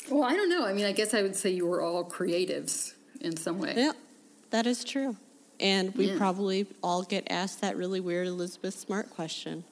[0.10, 0.66] Well, I don't know.
[0.66, 3.74] I mean, I guess I would say you were all creatives in some way.
[3.76, 3.96] Yep,
[4.52, 5.16] that is true.
[5.60, 6.18] And we Yeah.
[6.18, 9.64] probably all get asked that really weird Elizabeth Smart question.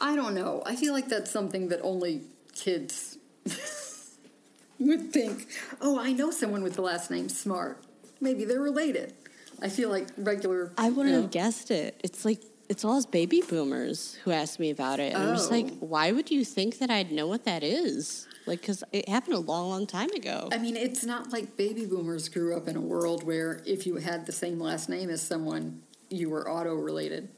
[0.00, 0.62] I don't know.
[0.64, 2.22] I feel like that's something that only
[2.54, 3.18] kids
[4.78, 5.46] would think,
[5.80, 7.82] oh, I know someone with the last name Smart.
[8.20, 9.14] Maybe they're related.
[9.62, 10.72] I feel like regular.
[10.78, 12.00] I wouldn't you know, have guessed it.
[12.02, 15.50] It's like it's all us baby boomers who asked me about it, and I'm just
[15.50, 15.76] like, Oh.
[15.80, 18.26] why would you think that I'd know what that is?
[18.46, 20.48] Like, because it happened a long, long time ago.
[20.52, 23.96] I mean, it's not like baby boomers grew up in a world where if you
[23.96, 27.28] had the same last name as someone, you were auto related.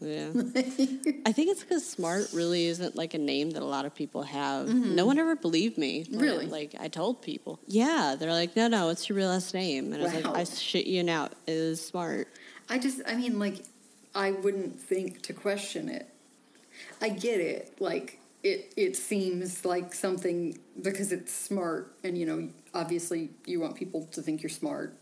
[0.00, 0.28] Yeah.
[1.24, 4.22] I think it's because smart really isn't like a name that a lot of people
[4.24, 4.68] have.
[4.68, 6.04] No one ever believed me.
[6.04, 6.18] Mm-hmm.
[6.18, 6.46] Really?
[6.46, 7.60] Like, I told people.
[7.66, 8.16] Yeah.
[8.18, 9.92] They're like, no, no, what's your real last name?
[9.92, 11.32] And I was like, I shit you not.
[11.46, 12.28] It is smart.
[12.68, 13.64] I just, I mean, like,
[14.14, 16.08] I wouldn't think to question it.
[17.00, 17.76] I get it.
[17.80, 23.74] Like, it, it seems like something because it's smart, and you know, obviously, you want
[23.76, 24.96] people to think you're smart.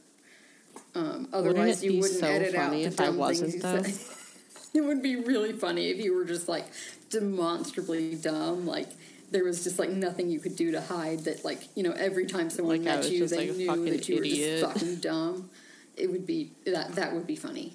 [0.94, 3.86] Um, otherwise, it you wouldn't so edit out funny the if I dumb wasn't, things
[3.86, 4.74] you say.
[4.74, 6.66] it would be really funny if you were just like
[7.10, 8.88] demonstrably dumb, like.
[9.30, 12.26] There was just like nothing you could do to hide that, like you know, every
[12.26, 15.50] time someone Like met you, they like, knew that you were just fucking dumb.
[15.96, 17.72] It would be that that would be funny.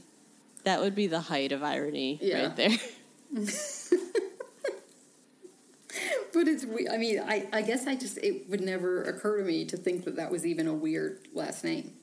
[0.63, 2.43] That would be the height of irony Yeah.
[2.43, 2.77] right there.
[6.33, 9.43] But it's, we- I mean, I, I guess I just, it would never occur to
[9.43, 11.93] me to think that that was even a weird last name.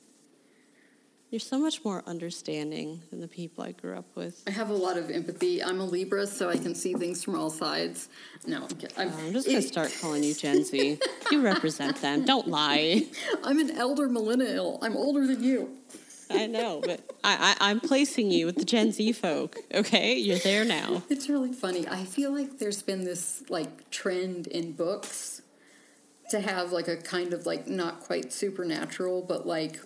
[1.29, 4.41] You're so much more understanding than the people I grew up with.
[4.47, 5.61] I have a lot of empathy.
[5.61, 8.07] I'm a Libra, so I can see things from all sides.
[8.45, 10.97] No, I'm, I'm, oh, I'm just gonna it- start calling you Gen Z.
[11.29, 12.23] You represent them.
[12.23, 13.07] Don't lie.
[13.43, 14.79] I'm an elder millennial.
[14.81, 15.77] I'm older than you.
[16.29, 19.57] I know, but I, I, I'm placing you with the Gen Z folk.
[19.73, 21.03] Okay, you're there now.
[21.09, 21.87] It's really funny.
[21.87, 25.41] I feel like there's been this like trend in books
[26.29, 29.79] to have like a kind of like not quite supernatural, but like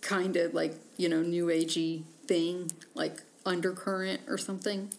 [0.00, 4.90] kind of like you know new agey thing, like undercurrent or something.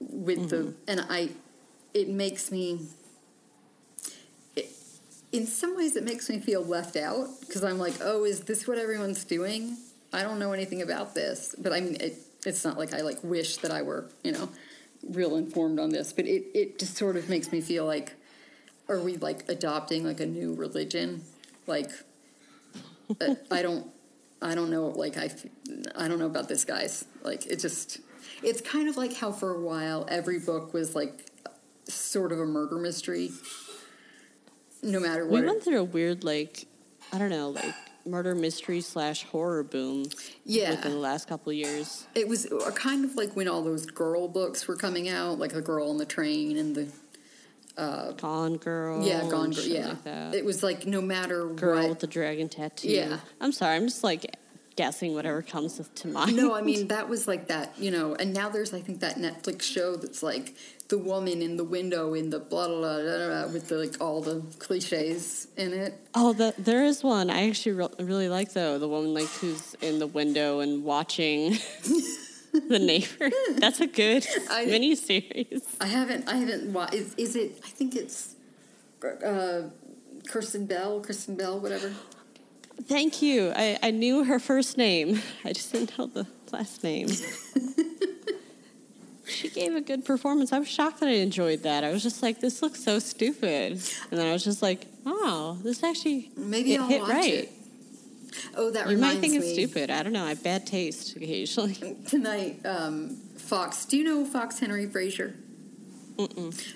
[0.00, 0.70] With the mm-hmm.
[0.88, 1.30] and I,
[1.92, 2.80] it makes me.
[5.34, 8.68] In some ways, it makes me feel left out because I'm like, oh, is this
[8.68, 9.76] what everyone's doing?
[10.12, 13.18] I don't know anything about this, but I mean, it, it's not like I like
[13.24, 14.48] wish that I were, you know,
[15.10, 16.12] real informed on this.
[16.12, 18.12] But it it just sort of makes me feel like,
[18.88, 21.24] are we like adopting like a new religion?
[21.66, 21.90] Like,
[23.20, 23.88] uh, I don't,
[24.40, 24.86] I don't know.
[24.86, 25.30] Like I,
[25.96, 27.06] I don't know about this, guys.
[27.24, 27.98] Like it just,
[28.40, 31.26] it's kind of like how for a while every book was like
[31.88, 33.32] sort of a murder mystery.
[34.84, 35.44] No matter We what.
[35.44, 36.66] it- went through a weird, like,
[37.12, 37.74] I don't know, like
[38.06, 40.04] murder mystery slash horror boom.
[40.44, 40.70] Yeah.
[40.72, 42.06] Within the last couple of years.
[42.14, 45.62] It was kind of like when all those girl books were coming out, like the
[45.62, 46.88] girl on the train and the
[47.76, 49.02] uh, Gone Girl.
[49.04, 49.64] yeah, Gone Girl.
[49.64, 50.34] Yeah, Like that.
[50.34, 51.88] it was like no matter Girl what.
[51.88, 52.88] with the dragon tattoo.
[52.88, 53.18] Yeah.
[53.40, 53.74] I'm sorry.
[53.76, 54.36] I'm just like
[54.76, 56.36] guessing whatever comes to mind.
[56.36, 58.14] no, I mean that was like that, you know.
[58.14, 60.54] And now there's I think that Netflix show that's like
[60.88, 64.00] the woman in the window in the blah blah blah, blah, blah with the like
[64.00, 65.94] all the cliches in it.
[66.14, 68.78] Oh, the, there is one I actually re- really like though.
[68.78, 71.52] The woman like who's in the window and watching
[72.52, 73.30] the neighbor.
[73.56, 75.62] That's a good I- mini series.
[75.80, 76.94] I haven't I haven't watched.
[76.94, 77.60] Is, is it?
[77.64, 78.34] I think it's
[79.24, 79.62] uh,
[80.28, 81.92] Kirsten Bell, Kristen Bell, whatever.
[82.82, 83.52] Thank you.
[83.54, 85.22] I, I knew her first name.
[85.44, 87.08] I just didn't know the last name.
[89.26, 90.52] she gave a good performance.
[90.52, 91.84] I was shocked that I enjoyed that.
[91.84, 93.72] I was just like, this looks so stupid.
[93.72, 97.34] And then I was just like, oh, this actually Maybe it I'll hit watch right.
[97.34, 97.52] it.
[98.56, 99.90] Oh, that You reminds might think it's stupid.
[99.90, 100.24] I don't know.
[100.24, 101.74] I have bad taste occasionally.
[102.08, 105.34] tonight um, fox do you know fox henry frazier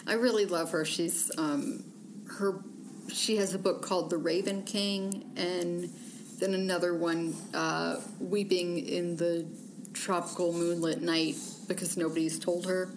[0.06, 1.82] i really love her she's um,
[2.26, 2.60] her
[3.08, 5.90] she has a book called the raven king and
[6.38, 9.46] then another one uh, weeping in the
[9.92, 12.88] tropical moonlit night because nobody's told her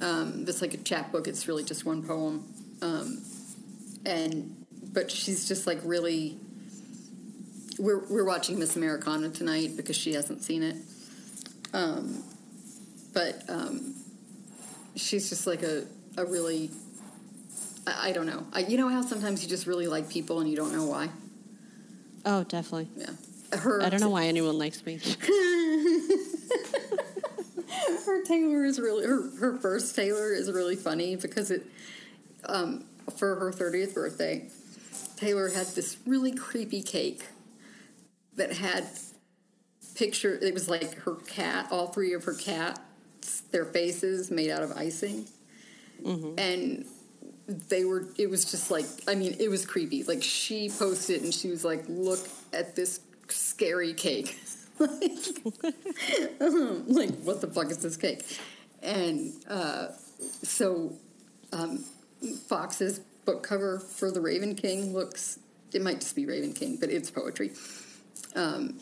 [0.00, 2.44] um, that's like a chapbook it's really just one poem
[2.82, 3.22] um,
[4.04, 4.54] and
[4.92, 6.38] but she's just like really
[7.78, 10.76] we're, we're watching Miss Americana tonight because she hasn't seen it.
[11.72, 12.22] Um,
[13.12, 13.94] but um,
[14.94, 15.84] she's just like a,
[16.16, 16.70] a really,
[17.86, 18.46] I, I don't know.
[18.52, 21.08] I, you know how sometimes you just really like people and you don't know why?
[22.24, 22.88] Oh, definitely.
[22.96, 23.58] Yeah.
[23.58, 24.98] Her, I don't know why anyone likes me.
[28.06, 31.66] her Taylor is really, her, her first Taylor is really funny because it,
[32.46, 32.84] um,
[33.16, 34.48] for her 30th birthday,
[35.16, 37.24] Taylor had this really creepy cake
[38.34, 38.86] that had
[39.94, 44.62] picture it was like her cat all three of her cats their faces made out
[44.62, 45.24] of icing
[46.36, 46.84] and
[47.48, 51.32] they were it was just like i mean it was creepy like she posted and
[51.32, 52.20] she was like look
[52.52, 54.38] at this scary cake
[54.78, 54.90] like,
[56.40, 58.24] like what the fuck is this cake
[58.82, 59.88] and uh,
[60.42, 60.92] so
[61.52, 61.84] um,
[62.46, 65.38] Fox's book cover for the Raven King looks.
[65.72, 67.52] It might just be Raven King, but it's poetry.
[68.34, 68.78] Um,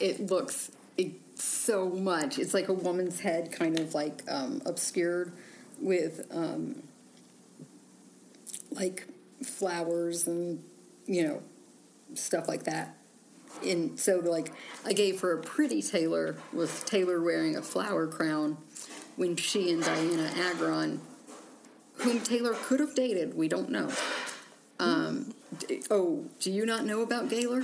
[0.00, 2.38] it looks it, so much.
[2.38, 5.32] It's like a woman's head, kind of like um, obscured
[5.80, 6.82] with um,
[8.74, 9.06] like
[9.44, 10.62] flowers and
[11.06, 11.42] you know
[12.14, 12.96] stuff like that.
[13.64, 14.52] And so, like,
[14.84, 18.56] I gave her a pretty Taylor with Taylor wearing a flower crown
[19.16, 21.00] when she and Dianna Agron,
[21.98, 23.90] whom Taylor could have dated, we don't know.
[24.80, 25.34] Um,
[25.90, 27.62] oh, do you not know about Gaylor?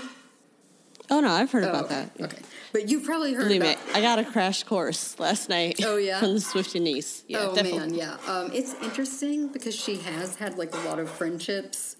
[1.10, 2.06] Oh no, I've heard Oh, about okay.
[2.18, 2.24] that.
[2.24, 2.38] Okay,
[2.72, 3.96] but you've probably heard Believe me, about.
[3.96, 5.80] I got a crash course last night.
[5.84, 6.20] Oh, yeah?
[6.20, 7.24] from the Swifty niece.
[7.26, 7.78] Yeah, oh definitely.
[7.80, 8.16] man, yeah.
[8.26, 11.96] Um, it's interesting because she has had like a lot of friendships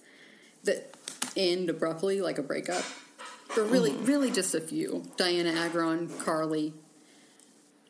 [0.63, 0.93] that
[1.35, 2.83] end abruptly, like a breakup.
[3.57, 4.05] Or really, Mm-hmm.
[4.05, 5.03] really just a few.
[5.17, 6.73] Dianna Agron, Karlie,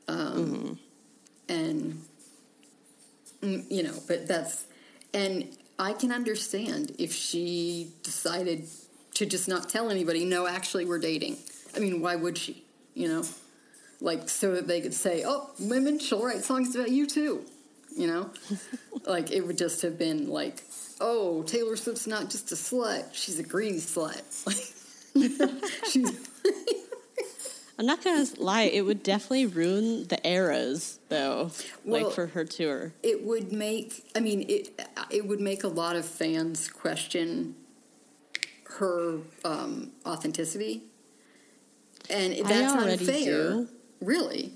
[0.07, 0.73] um, Mm-hmm.
[1.49, 2.01] and
[3.41, 4.65] mm, you know, but that's
[5.13, 8.67] and I can understand if she decided
[9.19, 10.23] to just not tell anybody.
[10.23, 11.35] No, actually, we're dating.
[11.75, 12.63] I mean, why would she?
[12.95, 13.23] You know,
[13.99, 17.45] like so that they could say, "Oh, women, she'll write songs about you too."
[17.95, 18.29] You know,
[19.05, 20.63] like it would just have been like,
[21.01, 24.23] "Oh, Taylor Swift's not just a slut; she's a greedy slut."
[25.91, 26.29] She's
[27.79, 31.51] I'm not gonna lie, it would definitely ruin the eras though,
[31.83, 32.93] Well- like for her tour.
[33.03, 34.79] it would make i mean it
[35.09, 37.55] it would make a lot of fans question
[38.77, 40.83] her um, authenticity
[42.09, 43.67] and that's unfair do.
[44.01, 44.53] really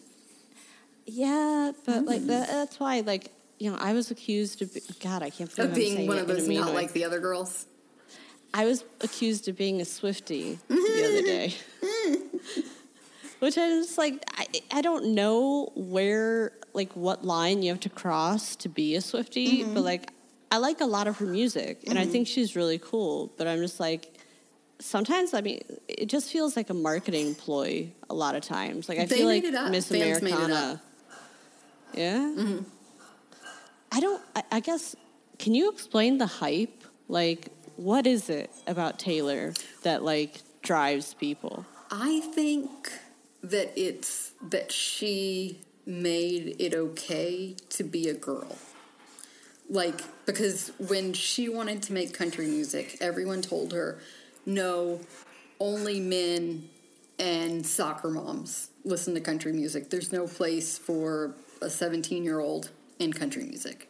[1.06, 2.28] Yeah, but like Mm.
[2.28, 4.76] that, that's why, like you know, I was accused of.
[4.99, 7.65] God, I can't believe of being one of those not like the other girls
[8.54, 11.54] I was accused of being a Swifty the other day.
[13.39, 17.89] Which I was like, I, I don't know where, like, what line you have to
[17.89, 19.73] cross to be a Swifty, Mm-hmm.
[19.73, 20.13] but like,
[20.53, 22.11] I like a lot of her music, and I mm-hmm.
[22.11, 23.33] think she's really cool.
[23.37, 24.19] But I'm just like,
[24.77, 28.87] sometimes, I mean, it just feels like a marketing ploy a lot of times.
[28.87, 29.71] Like, I They feel like it up.
[29.71, 30.53] Miss Fans made it Americana.
[30.53, 30.79] up.
[31.95, 32.19] Yeah.
[32.19, 32.59] Mm-hmm.
[33.93, 34.21] I don't.
[34.35, 34.95] I, I guess.
[35.39, 36.83] Can you explain the hype?
[37.07, 41.65] Like, what is it about Taylor that like drives people?
[41.93, 42.91] i think
[43.43, 48.57] that it's that she made it okay to be a girl
[49.69, 53.99] like because when she wanted to make country music everyone told her
[54.45, 54.99] no
[55.60, 56.69] only men
[57.19, 59.89] and soccer moms listen to country music.
[59.89, 63.89] There's no place for a 17 year old in country music.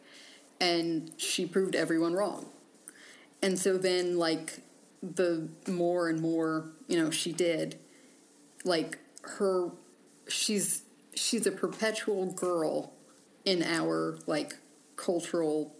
[0.60, 2.46] And she proved everyone wrong.
[3.42, 4.60] And so then like
[5.02, 7.78] the more and more you know she did
[8.64, 9.70] like her
[10.26, 10.82] she's
[11.14, 12.94] she's a perpetual girl
[13.44, 14.56] in our like
[15.04, 15.74] cultural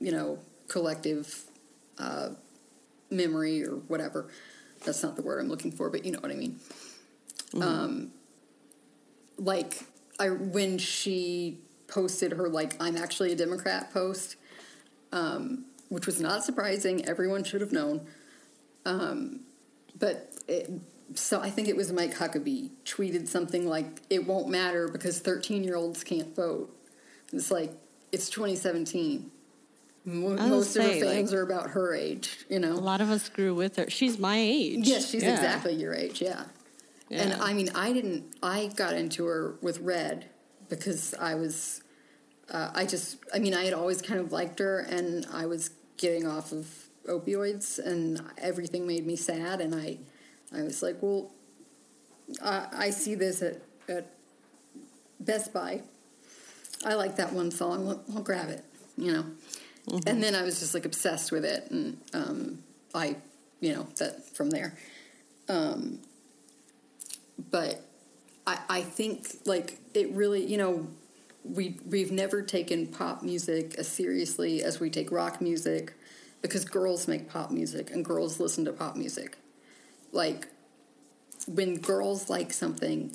[0.00, 0.38] you know
[0.68, 1.44] collective
[1.98, 2.30] uh,
[3.10, 4.28] memory or whatever.
[4.84, 6.60] That's not the word i'm looking for but you know what i mean.
[7.60, 8.12] Um
[9.38, 9.84] like
[10.20, 14.36] i when she posted her like i'm actually a democrat post
[15.12, 18.06] um which was not surprising everyone should have known.
[18.84, 19.40] Um
[19.98, 20.70] but it,
[21.14, 25.62] so I think it was Mike Huckabee tweeted something like, "It won't matter because 13
[25.62, 26.74] year olds can't vote."
[27.32, 27.72] It's like
[28.14, 29.30] it's 2017.
[30.06, 32.72] Most of her fans like- are about her age, you know.
[32.72, 33.88] A lot of us grew with her.
[33.88, 34.86] She's my age.
[34.86, 35.34] Yes, she's Yeah.
[35.34, 36.22] exactly your age.
[36.22, 36.44] Yeah.
[37.10, 38.34] And I mean, I didn't.
[38.42, 40.26] I got into her with Red
[40.68, 41.80] because I was.
[42.50, 43.18] Uh, I just.
[43.32, 46.88] I mean, I had always kind of liked her, and I was getting off of
[47.08, 49.98] opioids, and everything made me sad, and I.
[50.52, 51.30] I was like, well,
[52.42, 54.06] I, I see this at, at
[55.20, 55.82] Best Buy.
[56.84, 57.88] I like that one song.
[57.88, 58.64] I'll, I'll grab it,
[58.96, 59.24] you know.
[60.06, 62.58] And then I was just like obsessed with it, and um,
[62.94, 63.16] I,
[63.60, 64.76] you know, that from there.
[65.48, 65.98] Um,
[67.50, 67.82] but
[68.46, 70.86] I, I think like it really, you know,
[71.44, 75.94] we we've never taken pop music as seriously as we take rock music
[76.40, 79.36] because girls make pop music and girls listen to pop music.
[80.12, 80.48] Like
[81.46, 83.14] when girls like something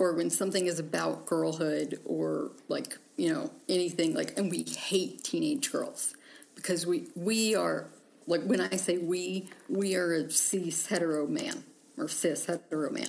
[0.00, 5.22] or when something is about girlhood or like, you know, anything like and we hate
[5.22, 6.14] teenage girls
[6.56, 7.86] because we we are
[8.26, 11.64] like when I say we, we are a cis hetero man
[11.98, 13.08] or cis hetero man.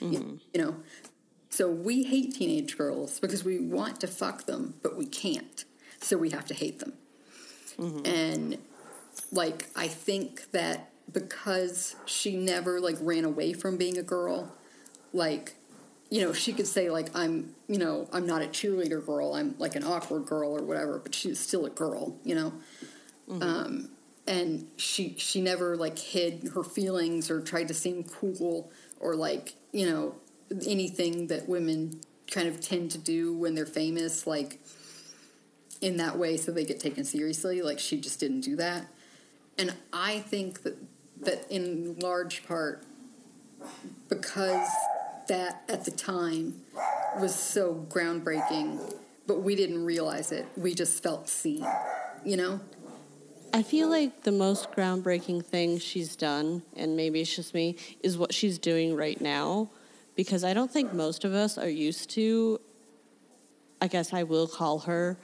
[0.00, 0.12] Mm-hmm.
[0.12, 0.76] You, you know,
[1.48, 5.64] so we hate teenage girls because we want to fuck them, but we can't.
[6.00, 6.92] So we have to hate them.
[7.78, 8.06] Mm-hmm.
[8.06, 8.58] And
[9.32, 14.52] like I think that because she never like ran away from being a girl,
[15.14, 15.54] like
[16.10, 19.34] you know, she could say like I'm, you know, I'm not a cheerleader girl.
[19.34, 22.52] I'm like an awkward girl or whatever, but she's still a girl, you know.
[23.40, 23.90] Um,
[24.26, 29.54] and she she never like hid her feelings or tried to seem cool or like
[29.72, 30.16] you know
[30.66, 32.00] anything that women
[32.30, 34.60] kind of tend to do when they're famous, like
[35.80, 37.62] in that way, so they get taken seriously.
[37.62, 38.86] Like she just didn't do that,
[39.56, 40.76] and I think that
[41.20, 42.82] that in large part
[44.08, 44.68] because
[45.30, 46.60] that at the time
[47.20, 48.96] was so groundbreaking,
[49.28, 50.44] but we didn't realize it.
[50.56, 51.64] We just felt seen,
[52.24, 52.60] you know?
[53.54, 58.18] I feel like the most groundbreaking thing she's done, and maybe it's just me, is
[58.18, 59.70] what she's doing right now.
[60.16, 62.60] Because I don't think most of us are used to,
[63.80, 65.16] I guess I will call her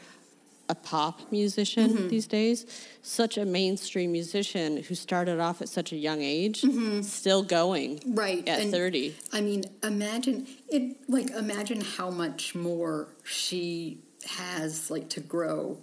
[0.69, 2.09] a pop musician Mm-hmm.
[2.09, 2.67] these days.
[3.03, 6.65] Such a mainstream musician who started off at such a young age,
[7.05, 8.15] still going Mm-hmm.
[8.15, 8.49] Right.
[8.49, 9.15] at and 30.
[9.33, 13.99] I mean, imagine it like imagine how much more she
[14.29, 15.79] has like to grow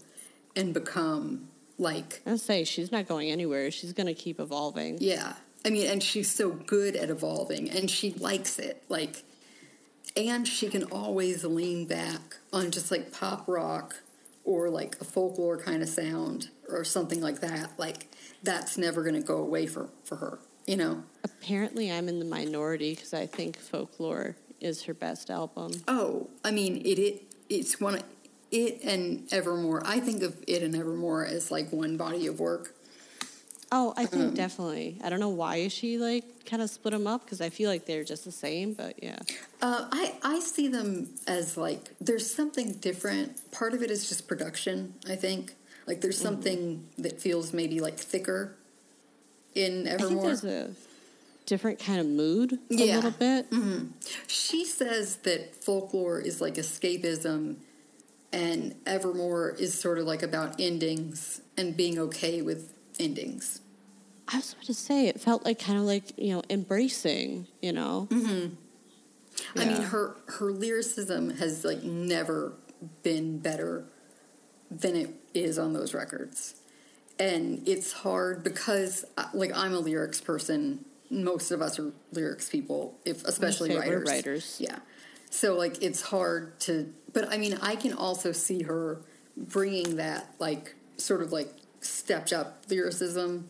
[0.56, 3.72] and become like I say she's not going anywhere.
[3.72, 4.98] She's going to keep evolving.
[5.00, 5.34] Yeah.
[5.66, 8.84] I mean, and she's so good at evolving and she likes it.
[8.90, 9.24] Like,
[10.18, 13.96] and she can always lean back on just like pop rock
[14.44, 17.72] or like a folklore kind of sound or something like that.
[17.78, 18.08] Like,
[18.41, 21.04] that's never going to go away for, for her, you know?
[21.24, 25.72] Apparently, I'm in the minority because I think Folklore is her best album.
[25.88, 28.04] Oh, I mean, it, it it's one of
[28.52, 29.82] it and Evermore.
[29.86, 32.76] I think of it and Evermore as like one body of work.
[33.76, 34.99] Oh, I think definitely.
[35.03, 37.86] I don't know why she like kind of split them up because I feel like
[37.88, 39.17] they're just the same, but yeah.
[39.61, 43.51] Uh, I I see them as like there's something different.
[43.51, 44.93] Part of it is just production.
[45.09, 45.55] I think
[45.88, 46.24] like there's Mm-hmm.
[46.26, 48.55] something that feels maybe like thicker
[49.55, 50.24] in I think Evermore.
[50.26, 50.71] there's a
[51.45, 52.95] different kind of mood a Yeah.
[52.95, 53.47] little bit.
[54.28, 57.55] She says that folklore is like escapism,
[58.32, 63.59] and Evermore is sort of like about endings and being okay with endings.
[64.28, 67.74] I was about to say it felt like kind of like you know embracing, you
[67.74, 68.07] know.
[69.55, 72.53] I mean, her her lyricism has like never
[73.01, 73.86] been better
[74.69, 76.55] than it is on those records,
[77.19, 80.86] and it's hard because uh, like I'm a lyrics person.
[81.09, 84.09] Most of us are lyrics people, if especially writers.
[84.09, 84.57] writers.
[84.59, 84.80] Yeah,
[85.30, 86.93] so like it's hard to.
[87.11, 89.01] But I mean, I can also see her
[89.36, 91.49] bringing that like sort of like
[91.82, 93.49] stepped up lyricism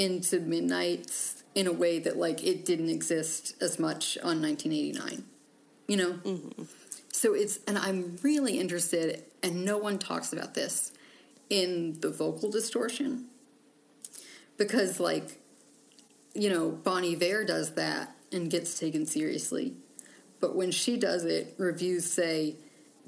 [0.00, 5.24] into Midnights in a way that like it didn't exist as much on 1989.
[5.86, 6.50] You know?
[7.12, 10.92] So it's and I'm really interested and no one talks about this
[11.50, 13.26] in the vocal distortion.
[14.56, 15.38] Because like
[16.32, 19.74] you know, Bon Iver does that and gets taken seriously.
[20.40, 22.54] But when she does it, reviews say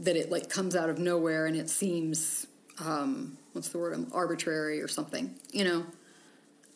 [0.01, 2.47] that it like comes out of nowhere and it seems
[2.85, 4.07] um, what's the word?
[4.13, 5.35] Arbitrary or something.
[5.53, 5.87] You know?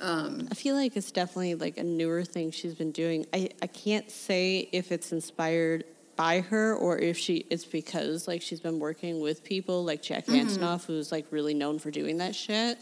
[0.00, 3.26] I feel like it's definitely like a newer thing she's been doing.
[3.32, 5.84] I, I can't say if it's inspired
[6.16, 10.26] by her or if she it's because like she's been working with people like Jack
[10.26, 10.48] Mm-hmm.
[10.48, 12.78] Antonoff who's like really known for doing that shit.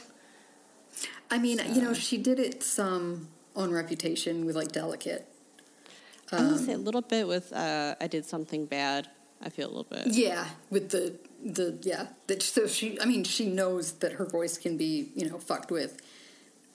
[1.31, 5.27] I mean, you know, she did it some on Reputation with like Delicate.
[6.33, 9.09] I Um, would say a little bit with uh, I did something bad.
[9.43, 10.07] I feel a little bit.
[10.09, 12.07] Yeah, with the the yeah.
[12.29, 13.01] That so she.
[13.01, 16.01] I mean, she knows that her voice can be you know fucked with.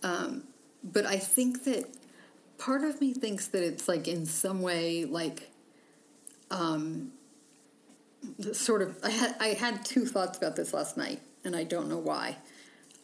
[0.04, 0.43] Um,
[0.84, 1.86] but I think that
[2.58, 5.50] part of me thinks that it's like in some way like
[6.52, 7.12] um
[8.52, 11.89] sort of I had I had two thoughts about this last night and I don't
[11.89, 12.38] know why.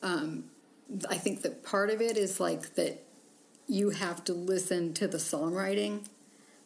[0.04, 0.46] Um,
[1.10, 3.04] I think that part of it is like that
[3.68, 6.06] you have to listen to the songwriting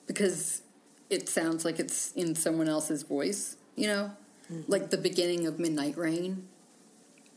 [0.07, 0.61] because
[1.09, 4.11] it sounds like it's in someone else's voice, you know?
[4.67, 6.47] Like the beginning of Midnight Rain.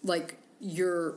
[0.03, 1.17] Like you're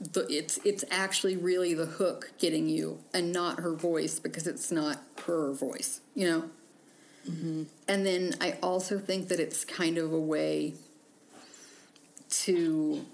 [0.00, 4.72] the it's it's actually really the hook getting you and not her voice because it's
[4.72, 6.50] not her voice, you know?
[7.30, 7.64] Mm-hmm.
[7.86, 10.74] And then I also think that it's kind of a way
[12.30, 13.04] to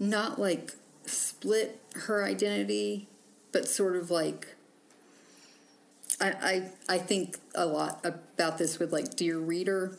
[0.00, 0.72] not like
[1.06, 3.06] split her identity,
[3.52, 4.56] but sort of like
[6.20, 6.30] I,
[6.88, 9.96] I I think a lot about this with like Dear Reader,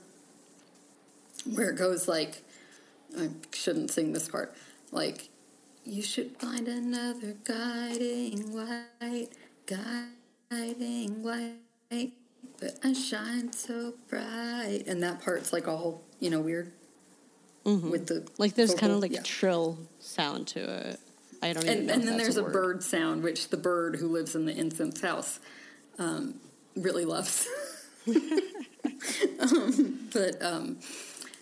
[1.50, 2.42] where it goes like
[3.18, 4.54] I shouldn't sing this part.
[4.94, 5.30] Like
[5.84, 9.30] you should find another guiding light,
[9.66, 12.14] guiding light,
[12.60, 14.84] but I shine so bright.
[14.88, 16.72] And that part's like all you know weird
[17.66, 19.22] with the Like there's kind of like yeah.
[19.22, 21.00] a trill sound to it.
[21.41, 21.94] I don't even and, know.
[21.94, 22.54] and then there's a, word.
[22.54, 25.39] bird sound, which the bird who lives in the incense house
[25.98, 26.36] um,
[26.76, 27.48] really loves.
[28.08, 30.78] um, but um,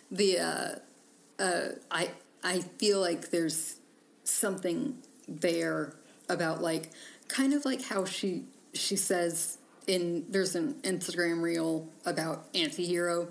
[0.10, 2.12] the uh, uh, I
[2.44, 3.76] I feel like there's
[4.24, 5.94] something there
[6.30, 6.92] about like
[7.28, 13.30] kind of like how she she says in there's an Instagram reel about antihero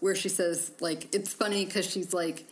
[0.00, 2.44] where she says like it's funny because she's like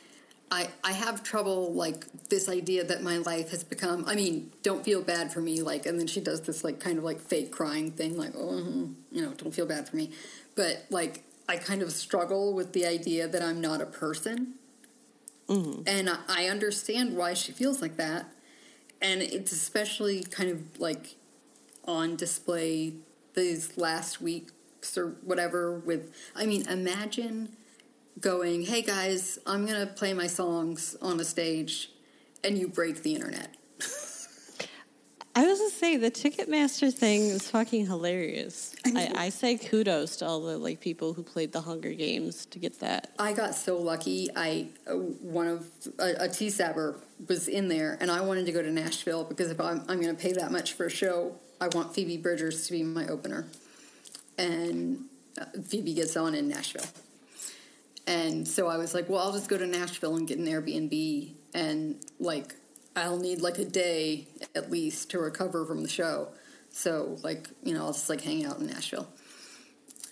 [0.49, 4.85] I, I have trouble like this idea that my life has become i mean don't
[4.85, 7.51] feel bad for me like and then she does this like kind of like fake
[7.51, 10.11] crying thing like oh mm-hmm, you know don't feel bad for me.
[10.55, 14.55] But like i kind of struggle with the idea that i'm not a person
[15.49, 15.83] mm-hmm.
[15.87, 18.27] and I, understand why she feels like that
[19.01, 21.17] and it's especially kind of like
[21.85, 22.95] on display
[23.35, 24.53] these last weeks
[24.97, 27.57] or whatever with i mean imagine
[28.21, 31.91] going, hey guys, I'm going to play my songs on a stage,
[32.43, 33.55] and you break the internet.
[35.37, 38.75] I was gonna say the Ticketmaster thing is fucking hilarious.
[38.87, 41.93] I, mean, I, I, say kudos to all the like people who played the Hunger
[41.93, 43.13] Games to get that.
[43.19, 44.31] I got so lucky.
[44.35, 46.97] I one of a, a T Sabber
[47.29, 50.15] was in there, and I wanted to go to Nashville because if I'm, I'm going
[50.15, 53.47] to pay that much for a show, I want Phoebe Bridgers to be my opener,
[54.39, 55.05] and
[55.39, 56.89] uh, Phoebe gets on in Nashville.
[58.07, 61.33] And so I was like, well, I'll just go to Nashville and get an Airbnb
[61.53, 62.55] and like
[62.97, 66.29] I'll need like a day at least to recover from the show.
[66.71, 69.09] So like, you know, I'll just like hang out in Nashville.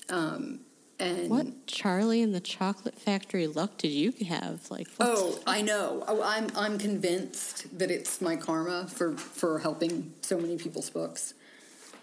[0.08, 0.60] Um
[1.00, 4.70] and what Charlie and the Chocolate Factory luck did you have?
[4.70, 6.04] Like, oh, I know.
[6.06, 11.34] Oh, I'm I'm convinced that it's my karma for for helping so many people's books.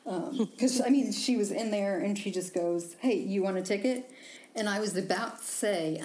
[0.03, 3.57] Because um, I mean, she was in there and she just goes, "Hey, you want
[3.57, 4.11] a ticket?"
[4.55, 6.01] And I was about to say,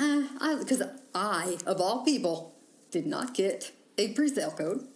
[0.60, 2.54] because uh, I, of all people,
[2.92, 4.86] did not get a pre-sale code.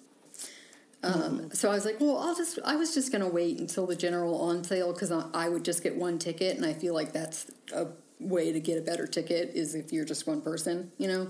[1.02, 1.50] Um, mm-hmm.
[1.52, 3.96] So I was like, well, I'll just, I was just going to wait until the
[3.96, 6.56] general on sale because I, I, would just get one ticket.
[6.56, 7.86] And I feel like that's a
[8.18, 11.28] way to get a better ticket is if you're just one person, you know?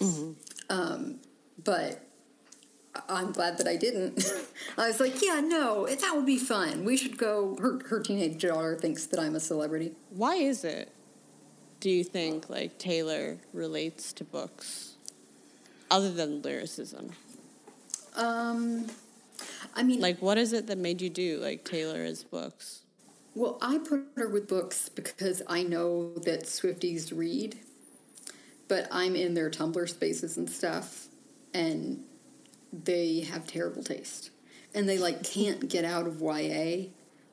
[0.00, 0.32] Mm-hmm.
[0.68, 1.20] Um,
[1.64, 2.04] but
[3.08, 4.22] I'm glad that I didn't.
[4.78, 6.84] I was like, yeah, no, that would be fun.
[6.84, 7.56] We should go.
[7.58, 9.92] Her, her teenage daughter thinks that I'm a celebrity.
[10.10, 10.92] Why is it?
[11.80, 14.89] do you think like Taylor relates to books
[15.90, 17.10] other than lyricism?
[18.16, 18.86] Um,
[19.74, 22.82] I mean, like, what is it that made you do like Taylor as books?
[23.34, 27.58] Well, I put her with books because I know that Swifties read,
[28.66, 31.06] but I'm in their Tumblr spaces and stuff,
[31.54, 32.02] and
[32.72, 34.30] they have terrible taste,
[34.74, 36.88] and they like can't get out of YA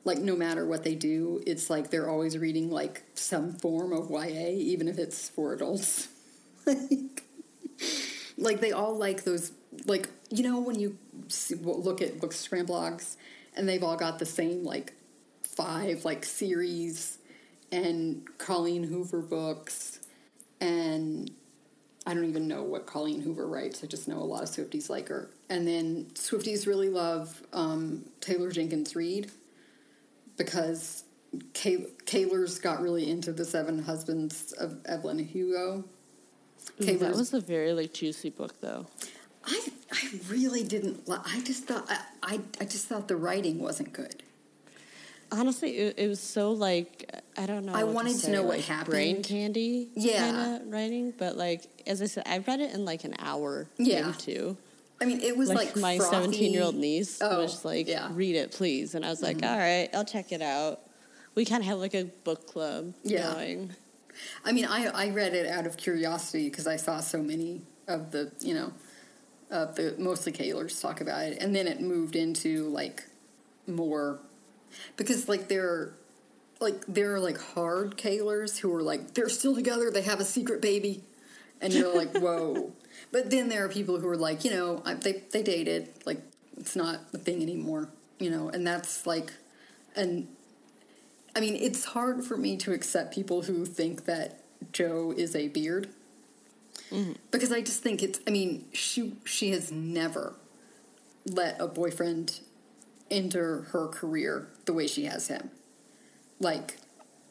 [0.08, 4.10] like no matter what they do, it's like they're always reading like some form of
[4.10, 6.08] YA, even if it's for adults.
[6.66, 7.24] like,
[8.38, 9.52] like they all like those,
[9.86, 10.96] like you know when you
[11.28, 13.16] see, look at bookstagram blogs
[13.54, 14.94] and they've all got the same like
[15.42, 17.18] five like series
[17.70, 20.00] and Colleen Hoover books
[20.60, 21.30] and
[22.06, 23.84] I don't even know what Colleen Hoover writes.
[23.84, 25.28] I just know a lot of Swifties like her.
[25.50, 29.30] And then Swifties really love um, Taylor Jenkins Reid
[30.38, 31.04] because
[31.52, 35.84] Kay- Kaylor's got really into the Seven Husbands of Evelyn Hugo.
[36.80, 38.86] Ooh, that was a very like juicy book, though.
[39.44, 41.08] I I really didn't.
[41.08, 44.22] I just thought I, I, I just thought the writing wasn't good.
[45.30, 47.74] Honestly, it, it was so like I don't know.
[47.74, 48.90] I wanted to, say, to know like what happened.
[48.90, 51.12] Brain candy, yeah, kind of writing.
[51.16, 53.68] But like as I said, I read it in like an hour.
[53.78, 54.56] Yeah, too.
[55.00, 58.08] I mean, it was like, like my seventeen-year-old niece oh, was like, yeah.
[58.10, 59.52] "Read it, please," and I was like, mm-hmm.
[59.52, 60.80] "All right, I'll check it out."
[61.34, 63.32] We kind of have like a book club yeah.
[63.32, 63.70] going.
[64.44, 68.10] I mean, I I read it out of curiosity because I saw so many of
[68.10, 68.72] the you know,
[69.50, 73.04] of the mostly Kaylors talk about it, and then it moved into like
[73.66, 74.20] more
[74.96, 75.92] because like there
[76.60, 80.24] like there are like hard Kaylors who are like they're still together, they have a
[80.24, 81.02] secret baby,
[81.60, 82.72] and you're like, whoa.
[83.12, 86.20] But then there are people who are like, you know, they they dated, like
[86.56, 87.88] it's not a thing anymore,
[88.18, 89.32] you know, and that's like,
[89.94, 90.28] and
[91.38, 94.40] I mean, it's hard for me to accept people who think that
[94.72, 95.88] Joe is a beard.
[96.90, 97.12] Mm-hmm.
[97.30, 100.34] Because I just think it's I mean, she she has never
[101.24, 102.40] let a boyfriend
[103.08, 105.52] enter her career the way she has him.
[106.40, 106.78] Like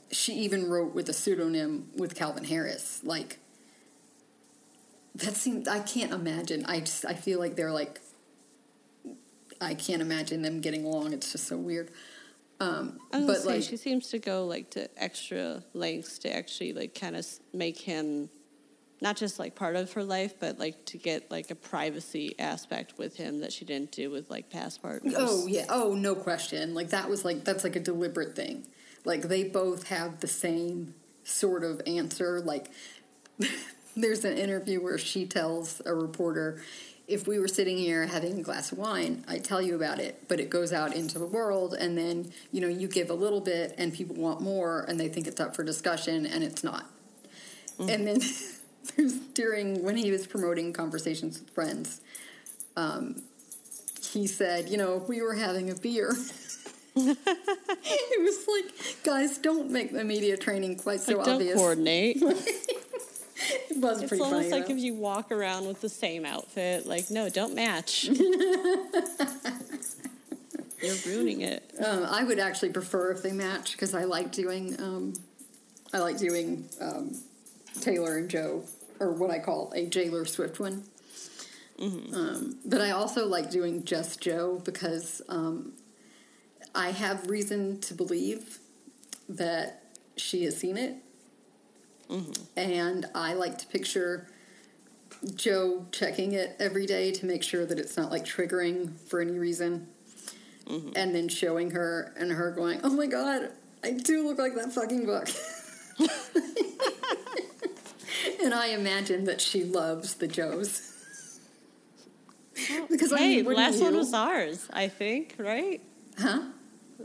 [0.10, 3.02] she even wrote with a pseudonym with Calvin Harris.
[3.04, 3.40] Like
[5.16, 6.66] that seems I can't imagine.
[6.66, 8.00] I just I feel like they're like
[9.60, 11.12] I can't imagine them getting along.
[11.12, 11.92] It's just so weird.
[12.60, 17.00] Um, but say, like she seems to go like to extra lengths to actually like
[17.00, 18.30] kind of make him
[19.00, 22.98] not just like part of her life, but like to get like a privacy aspect
[22.98, 25.14] with him that she didn't do with like past partners.
[25.16, 25.66] Oh yeah.
[25.70, 26.74] Oh no question.
[26.74, 28.66] Like that was like that's like a deliberate thing
[29.08, 30.94] like they both have the same
[31.24, 32.42] sort of answer.
[32.42, 32.70] Like
[33.96, 36.62] there's an interview where she tells a reporter,
[37.08, 40.28] if we were sitting here having a glass of wine, I'd tell you about it,
[40.28, 43.40] but it goes out into the world, and then you know you give a little
[43.42, 46.86] bit, and people want more, and they think it's up for discussion, and it's not.
[47.80, 47.90] Mm-hmm.
[47.90, 48.20] And then
[48.96, 52.02] there's during when he was promoting conversations with friends,
[52.76, 53.24] um,
[54.02, 56.14] he said, you know, we were having a beer.
[56.98, 61.54] it was like, guys, don't make the media training quite so like, obvious.
[61.54, 62.18] Don't coordinate.
[63.70, 64.76] it was it's pretty almost funny, like though.
[64.76, 66.88] if you walk around with the same outfit.
[66.88, 68.06] Like, no, don't match.
[70.82, 71.74] You're ruining it.
[71.84, 75.14] Um, I would actually prefer if they match because I like doing, um,
[75.94, 77.16] I like doing um,
[77.82, 78.64] Taylor and Joe,
[79.00, 80.84] or what I call a Jailer Swift one.
[81.80, 82.14] Mm-hmm.
[82.14, 85.74] Um, but I also like doing just Joe because um,
[86.74, 88.60] I have reason to believe
[89.30, 89.84] that
[90.16, 90.96] she has seen it.
[92.10, 92.44] Mm-hmm.
[92.56, 94.28] And I like to picture
[95.36, 99.38] Joe checking it every day to make sure that it's not like triggering for any
[99.38, 99.88] reason.
[100.68, 100.92] Mm-hmm.
[100.96, 103.52] And then showing her and her going, oh my god,
[103.84, 105.30] I do look like that fucking book.
[108.44, 110.94] and I imagine that she loves the Joes.
[112.90, 115.82] because I hey, mean, the wouldn't last one was ours, I think, right?
[116.20, 116.42] Huh?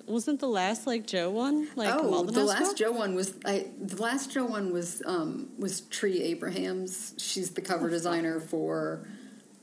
[0.06, 2.76] Wasn't the last like Joe one like oh, the last?
[2.78, 3.66] Joe one was I.
[3.80, 7.14] The last Joe one was um, was Tree Abrahams.
[7.18, 9.06] She's the cover designer for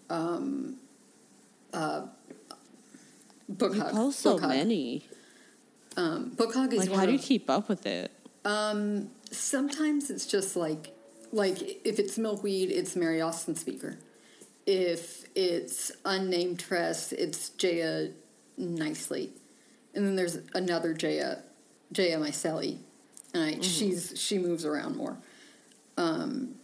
[0.09, 0.77] um,
[1.73, 2.07] uh,
[3.47, 3.91] Book You Hug.
[3.93, 4.49] post so Hug.
[4.49, 5.03] many.
[5.97, 8.11] Um, Book Hug is Like, one how do you of- keep up with it?
[8.45, 10.93] Um, sometimes it's just like
[11.31, 13.97] like if it's milkweed, it's Mary Austin Speaker.
[14.65, 18.09] If it's Unnamed Press, it's Jaya
[18.57, 19.31] Nicely,
[19.99, 21.39] and then there's another Jaya
[21.91, 22.77] Jaya Miceli,
[23.33, 25.17] and I, she's she moves around more.
[25.97, 26.55] Um,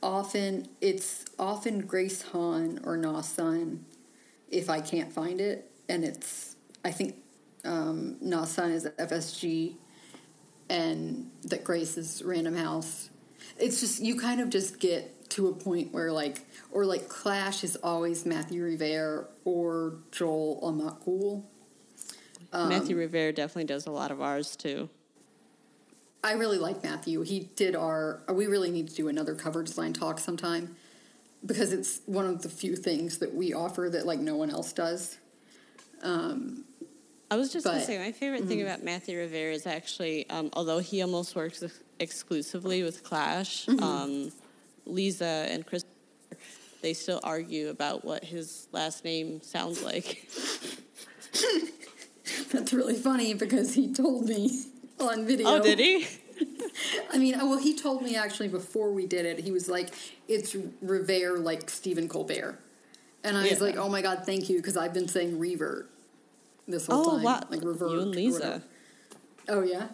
[0.00, 3.84] often it's often Grace Han or Na Sun
[4.52, 6.54] if I can't find it, and it's
[6.84, 7.16] I think
[7.64, 9.74] um, Na Sun is FSG,
[10.70, 13.10] and that Grace is Random House.
[13.58, 17.64] It's just you kind of just get to a point where like or like Clash
[17.64, 21.42] is always Matthew Revert or Joel Amat Güell.
[22.52, 24.88] Um, Matthew Revert definitely does a lot of ours too.
[26.24, 27.22] I really like Matthew.
[27.22, 28.22] He did our.
[28.30, 30.76] We really need to do another cover design talk sometime
[31.44, 34.72] because it's one of the few things that we offer that like no one else
[34.72, 35.18] does.
[37.30, 40.80] I was just gonna say my favorite thing about Matthew Revert is actually, um, although
[40.80, 44.30] he almost works ex- exclusively with Clash, um,
[44.86, 45.84] Leza and Chris,
[46.82, 50.28] they still argue about what his last name sounds like.
[52.52, 54.64] That's really funny because he told me
[55.00, 55.48] on video.
[55.48, 56.06] oh, did he?
[57.12, 59.38] I mean, well, he told me actually before we did it.
[59.40, 59.90] He was like,
[60.28, 62.58] "It's Revere like Stephen Colbert,"
[63.22, 65.88] and I was like, "Oh my god, thank you," because I've been saying revert
[66.66, 67.40] this whole Oh, time, wow!
[67.50, 67.90] like revert.
[67.92, 68.62] You and Leza.
[69.48, 69.88] Oh yeah,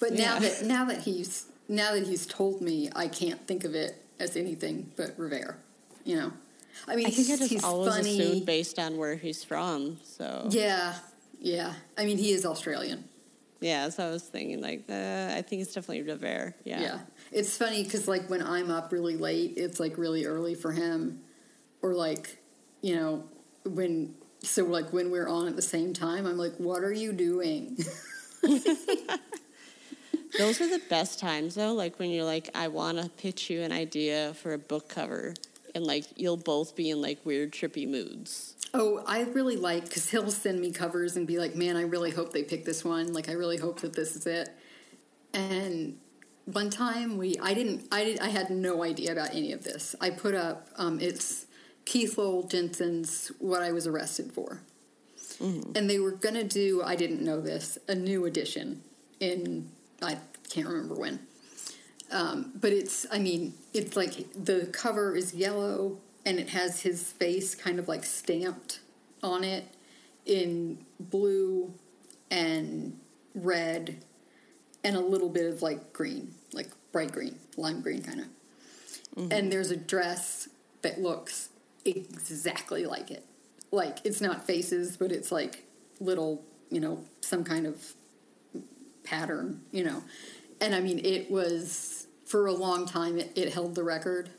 [0.00, 3.74] but now that now that he's now that he's told me, I can't think of
[3.74, 5.56] it as anything but Revere.
[6.04, 6.32] You know,
[6.88, 8.20] I mean, I think I he's, just always funny.
[8.20, 9.98] assumed based on where he's from.
[10.04, 10.94] So Yeah,
[11.44, 11.74] yeah.
[11.96, 13.04] I mean, he is Australian.
[13.60, 16.54] yeah, so I was thinking like, uh, I think it's definitely Rivera.
[16.64, 16.80] Yeah.
[16.80, 16.98] Yeah.
[17.32, 21.20] It's funny because, like, when I'm up really late, it's like really early for him.
[21.82, 22.38] Or, like,
[22.82, 23.24] you know,
[23.64, 27.12] when, so like when we're on at the same time, I'm like, what are you
[27.12, 27.78] doing?
[30.38, 33.62] Those are the best times though, like when you're like, I want to pitch you
[33.62, 35.34] an idea for a book cover,
[35.74, 38.56] and like you'll both be in like weird trippy moods.
[38.74, 42.10] Oh, I really like, because he'll send me covers and be like, man, I really
[42.10, 43.12] hope they pick this one.
[43.12, 44.50] Like, I really hope that this is it.
[45.32, 45.98] And
[46.44, 49.94] one time we, I didn't, I did, I had no idea about any of this.
[50.00, 51.46] I put up, um, it's
[51.84, 54.60] Keith Lowell Jensen's What I Was Arrested For.
[55.74, 58.82] And they were going to do, I didn't know this, a new edition
[59.20, 59.70] in,
[60.02, 60.18] I
[60.48, 61.20] can't remember when.
[62.12, 67.12] Um, but it's, I mean, it's like the cover is yellow and it has his
[67.12, 68.80] face kind of like stamped
[69.22, 69.66] on it
[70.24, 71.72] in blue
[72.30, 72.98] and
[73.34, 74.02] red
[74.82, 78.26] and a little bit of like green, like bright green, lime green kind of.
[79.16, 79.32] Mm-hmm.
[79.32, 80.48] And there's a dress
[80.82, 81.50] that looks
[81.84, 83.24] exactly like it.
[83.70, 85.64] Like it's not faces, but it's like
[86.00, 87.94] little, you know, some kind of
[89.04, 90.02] pattern, you know.
[90.60, 93.18] And I mean, it was for a long time.
[93.18, 94.30] It, it held the record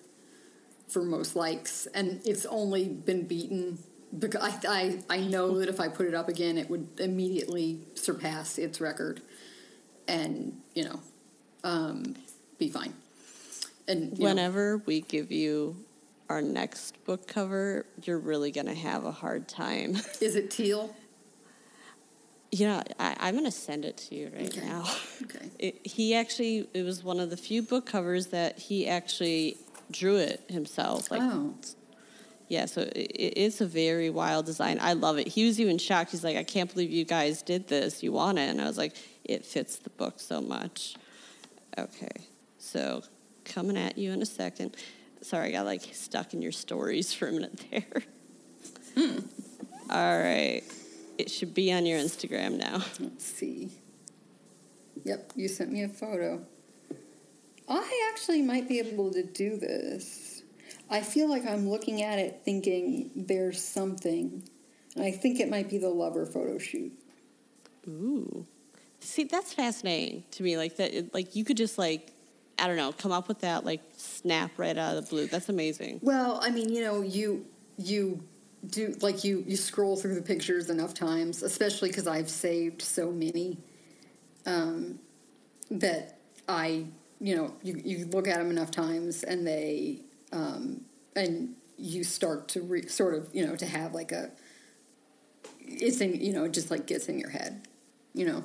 [0.87, 3.79] for most likes, and it's only been beaten
[4.17, 7.79] because I, I I know that if I put it up again, it would immediately
[7.95, 9.21] surpass its record.
[10.07, 10.99] and you know,
[11.63, 12.15] um,
[12.59, 12.93] be fine.
[13.87, 15.75] And you know, Whenever we give you
[16.29, 19.95] our next book cover, you're really going to have a hard time.
[20.21, 20.95] is it teal?
[22.51, 24.65] yeah, I, I'm going to send it to you right Okay.
[24.67, 24.85] now.
[25.23, 25.49] Okay.
[25.59, 29.57] It, he actually, it was one of the few book covers that he actually
[29.95, 31.09] drew it himself.
[31.09, 31.55] Like, oh,
[32.47, 34.77] yeah, so it, it's a very wild design.
[34.81, 35.27] I love it.
[35.27, 36.11] He was even shocked.
[36.11, 38.03] He's like, I can't believe you guys did this.
[38.03, 38.49] You want it?
[38.49, 40.95] And I was like, it fits the book so much.
[41.77, 42.27] Okay,
[42.57, 43.03] so
[43.43, 44.75] coming at you in a second.
[45.21, 48.03] Sorry, I got like stuck in your stories for a minute there.
[48.97, 49.19] Hmm.
[49.89, 50.63] All right,
[51.17, 52.83] it should be on your Instagram now.
[52.99, 53.71] let's see.
[55.03, 56.45] Yep, you sent me a photo.
[57.67, 60.43] I actually might be able to do this.
[60.89, 64.47] I feel like I'm looking at it thinking there's something.
[64.95, 66.91] And I think it might be the lover photo shoot.
[67.87, 68.45] Ooh,
[68.99, 70.57] see, that's fascinating to me.
[70.57, 72.11] Like that, it, like you could just like,
[72.57, 75.27] I don't know, come up with that like snap right out of the blue.
[75.27, 75.99] That's amazing.
[76.01, 77.45] Well, I mean, you know, you
[77.77, 78.23] you
[78.67, 83.11] do like you you scroll through the pictures enough times, especially because I've saved so
[83.11, 83.57] many
[84.45, 84.99] um,
[85.69, 86.85] that I
[87.19, 90.01] you know you you look at them enough times and they
[90.31, 90.81] um,
[91.15, 94.31] and you start to re- sort of you know to have like a
[95.59, 97.67] it's in you know it just like gets in your head
[98.13, 98.43] you know?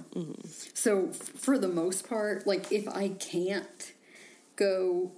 [0.75, 3.93] So f- for the most part like if i can't
[4.57, 5.13] go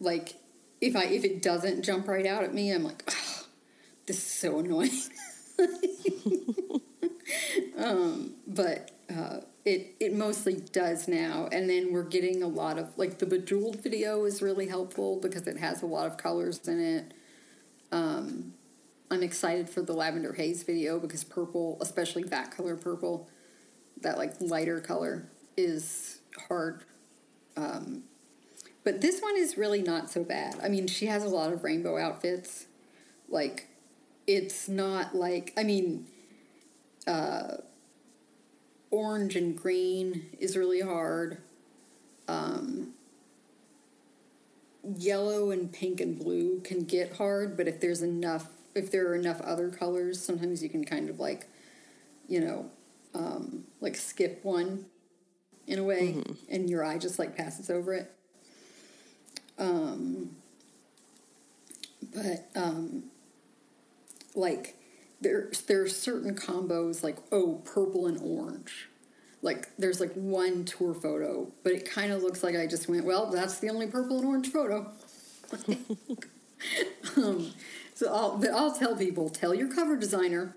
[0.00, 0.34] like
[0.80, 3.44] if i if it doesn't jump right out at me i'm like "Ugh,
[4.06, 4.90] this is so annoying.
[7.76, 11.48] Um but uh it it mostly does now.
[11.50, 15.46] And then we're getting a lot of like the bejeweled video is really helpful because
[15.46, 17.14] it has a lot of colors in it.
[17.92, 18.54] Um
[19.08, 23.28] i'm excited for the lavender haze video because purple especially that color purple
[24.00, 26.84] that like lighter color is hard.
[27.56, 28.04] Um
[28.84, 30.56] but this one is really not so bad.
[30.62, 32.66] I mean she has a lot of rainbow outfits.
[33.28, 33.68] Like
[34.26, 36.06] it's not like i mean
[37.06, 37.56] uh
[38.90, 41.38] orange and green is really hard.
[42.28, 42.92] Um
[44.96, 49.16] yellow and pink and blue can get hard but if there's enough if there are
[49.16, 51.48] enough other colors sometimes you can kind of like
[52.28, 52.70] you know
[53.12, 54.86] um like skip one
[55.66, 58.12] in a way and your eye just like passes over it.
[59.58, 60.36] Um
[62.14, 63.04] but um
[64.34, 64.76] like
[65.20, 68.88] there there are certain combos like oh purple and orange.
[69.42, 73.04] Like there's like one tour photo but it kind of looks like i just went
[73.04, 74.90] well that's the only purple and orange photo.
[77.18, 77.52] Um,
[77.94, 80.56] so I'll, but I'll tell people tell your cover designer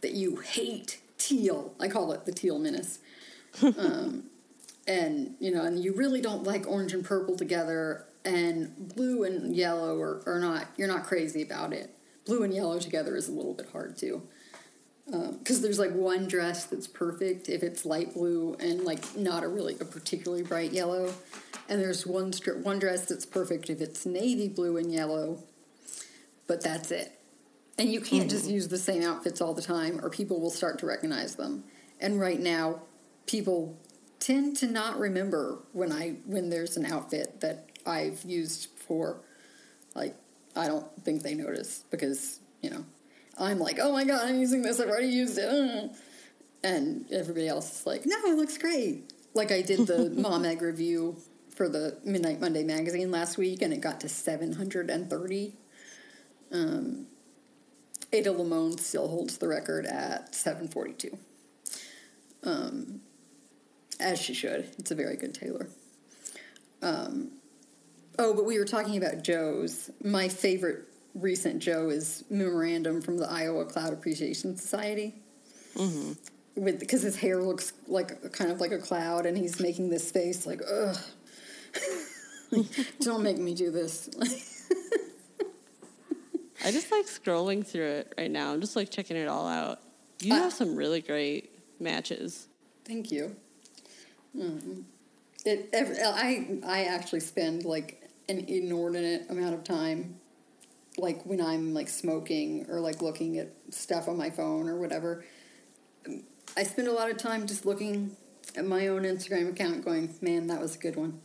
[0.00, 1.72] that you hate teal.
[1.80, 2.98] I call it the teal menace.
[3.62, 4.24] Um,
[4.86, 9.54] and you know and you really don't like orange and purple together and blue and
[9.54, 11.95] yellow are, are not you're not crazy about it
[12.26, 14.22] blue and yellow together is a little bit hard too.
[15.12, 19.44] Um, because there's like one dress that's perfect if it's light blue and like not
[19.44, 21.14] a really a particularly bright yellow.
[21.68, 25.38] And there's one stri- one dress that's perfect if it's navy blue and yellow
[26.46, 27.18] but that's it.
[27.78, 28.52] And you can't just hmm.
[28.52, 31.64] use the same outfits all the time or people will start to recognize them.
[32.00, 32.82] And right now
[33.26, 33.76] people
[34.18, 39.20] tend to not remember when i when there's an outfit that i've used for
[39.94, 40.16] like
[40.56, 42.84] i don't think they notice because you know
[43.38, 44.80] i'm like oh my god i'm using this.
[44.80, 45.48] I've already used it.
[45.48, 45.88] Uh."
[46.64, 49.12] and everybody else is like no it looks great.
[49.34, 51.16] Like i did the mom egg review
[51.54, 55.52] for the midnight monday magazine last week and it got to 730
[56.52, 57.06] um,
[58.12, 61.18] Ada Limón still holds the record at 742
[62.44, 63.00] um,
[63.98, 64.70] as she should.
[64.78, 65.68] It's a very good Taylor.
[66.82, 67.32] Um,
[68.18, 73.30] oh but we were talking about joe's my favorite recent joe is memorandum from the
[73.30, 75.14] iowa cloud appreciation society
[76.56, 80.10] with because his hair looks like kind of like a cloud and he's making this
[80.10, 80.96] face like ugh
[83.00, 84.08] don't make me do this
[86.64, 88.52] I just like scrolling through it right now.
[88.52, 89.78] I'm just like checking it all out.
[90.20, 92.48] You Uh, have some really great matches.
[92.84, 93.36] Thank you.
[94.36, 94.82] Mm.
[95.44, 100.18] It, ev- I I actually spend like an inordinate amount of time,
[100.98, 105.24] like when I'm like smoking or like looking at stuff on my phone or whatever.
[106.56, 108.16] I spend a lot of time just looking
[108.56, 111.20] at my own Instagram account, going, "Man, that was a good one."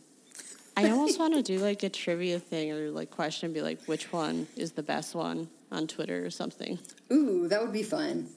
[0.76, 4.12] I almost want to do like a trivia thing or like question be like, which
[4.12, 6.78] one is the best one on Twitter or something.
[7.12, 8.28] Ooh, that would be fun.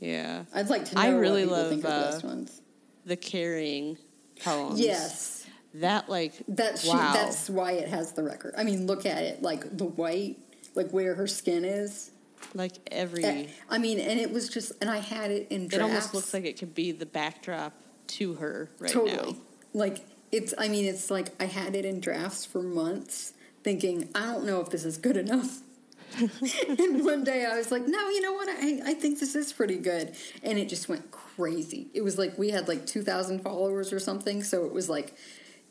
[0.00, 0.44] Yeah.
[0.54, 2.60] I'd like to know I really love, think are the uh, best ones.
[3.06, 3.98] The carrying
[4.42, 4.80] poems.
[4.80, 5.43] Yes.
[5.74, 7.12] That like That's wow.
[7.12, 8.54] she, that's why it has the record.
[8.56, 10.36] I mean, look at it, like the white,
[10.74, 12.10] like where her skin is.
[12.54, 15.74] like every Eh, I mean, and it was just, and I had it in Drafts.
[15.74, 17.72] it almost looks like it could be the backdrop
[18.06, 19.32] to her right totally.
[19.32, 19.38] now.
[19.72, 20.54] Like it's.
[20.56, 23.32] I mean, it's like I had it in drafts for months,
[23.64, 25.60] thinking I don't know if this is good enough.
[26.68, 28.48] and one day I was like, no, you know what?
[28.48, 30.14] I, I think this is pretty good.
[30.44, 31.88] And it just went crazy.
[31.92, 34.44] It was like we had like 2,000 followers or something.
[34.44, 35.16] So it was like,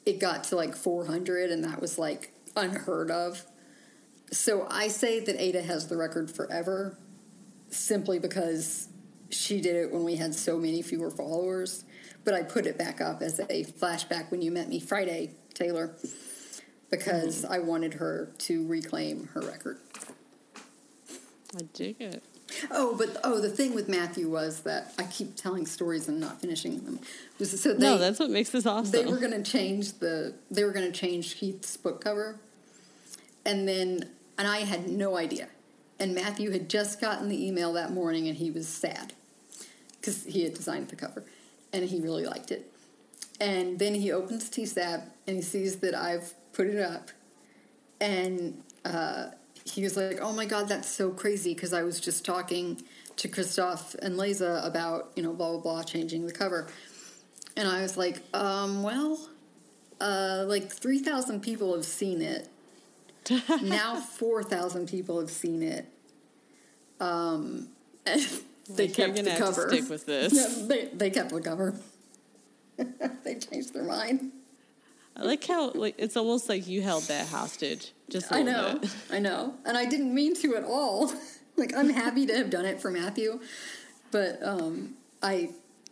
[0.06, 3.46] it got to like 400, and that was like unheard of.
[4.32, 6.98] So I say that Ada has the record forever
[7.70, 8.88] simply because
[9.30, 11.86] she did it when we had so many fewer followers.
[12.26, 15.94] But I put it back up as a flashback when you met me Friday, Taylor,
[16.90, 17.54] because mm-hmm.
[17.54, 19.80] I wanted her to reclaim her record.
[21.56, 22.24] I dig it.
[22.72, 26.42] Oh, but oh, the thing with Matthew was that I keep telling stories and not
[26.42, 27.00] finishing them.
[27.40, 28.92] Was so they, no, that's what makes this awesome.
[28.92, 32.40] they were going to change the they were going to change Keith's book cover,
[33.46, 35.48] and then and I had no idea.
[36.00, 39.14] And Matthew had just gotten the email that morning, and he was sad
[40.00, 41.24] because he had designed the cover,
[41.72, 42.72] and he really liked it.
[43.40, 47.10] And then he opens TSAB and he sees that I've put it up,
[48.00, 49.28] and uh,
[49.66, 52.82] he was like, "Oh my god, that's so crazy!" Because I was just talking
[53.18, 56.68] to Christoph and Leza about you know blah blah blah changing the cover,
[57.56, 59.30] and I was like, um, "Well,
[60.02, 62.50] uh, like three thousand people have seen it.
[63.62, 65.86] now four thousand people have seen it.
[67.00, 67.70] Um,
[68.06, 68.18] they
[68.88, 69.68] Like, kept the cover.
[69.70, 70.34] stick with this.
[70.34, 71.76] Yeah, they they kept the cover.
[73.24, 74.32] they changed their mind.
[75.16, 77.94] I like how like it's almost like you held that hostage.
[78.14, 78.96] Just I know, bit.
[79.12, 81.12] I know, and I didn't mean to at all.
[81.58, 83.40] like I'm happy to have done it for Matthew,
[84.12, 84.94] but um,
[85.24, 85.50] I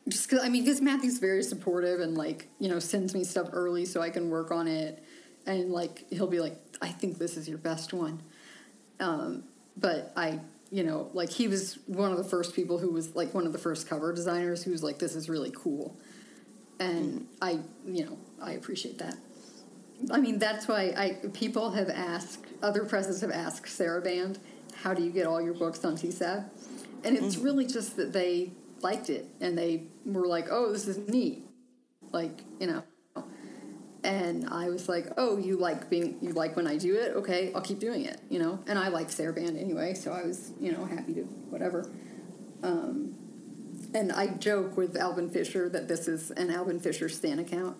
[0.07, 3.49] just cause, I mean because Matthew's very supportive and like you know sends me stuff
[3.51, 5.03] early so I can work on it,
[5.47, 8.21] and like he'll be like, I think this is your best one,
[8.99, 9.43] um,
[9.75, 13.33] but I you know like he was one of the first people who was like
[13.33, 15.97] one of the first cover designers who was like this is really cool,
[16.79, 19.17] and I you know I appreciate that.
[20.09, 24.37] I mean, that's why I people have asked other presses have asked Sarabande,
[24.75, 26.49] how do you get all your books on TSAB?
[27.03, 30.97] And it's really just that they liked it and they were like, oh, this is
[31.09, 31.45] neat,
[32.11, 32.83] like you know.
[34.03, 37.15] And I was like, oh, you like being you like when I do it?
[37.17, 38.59] Okay, I'll keep doing it, you know.
[38.67, 41.89] And I like Sarabande anyway, so I was you know happy to whatever.
[42.63, 43.15] Um,
[43.93, 47.77] and I joke with Alban Fischer that this is an Alban Fischer Stan account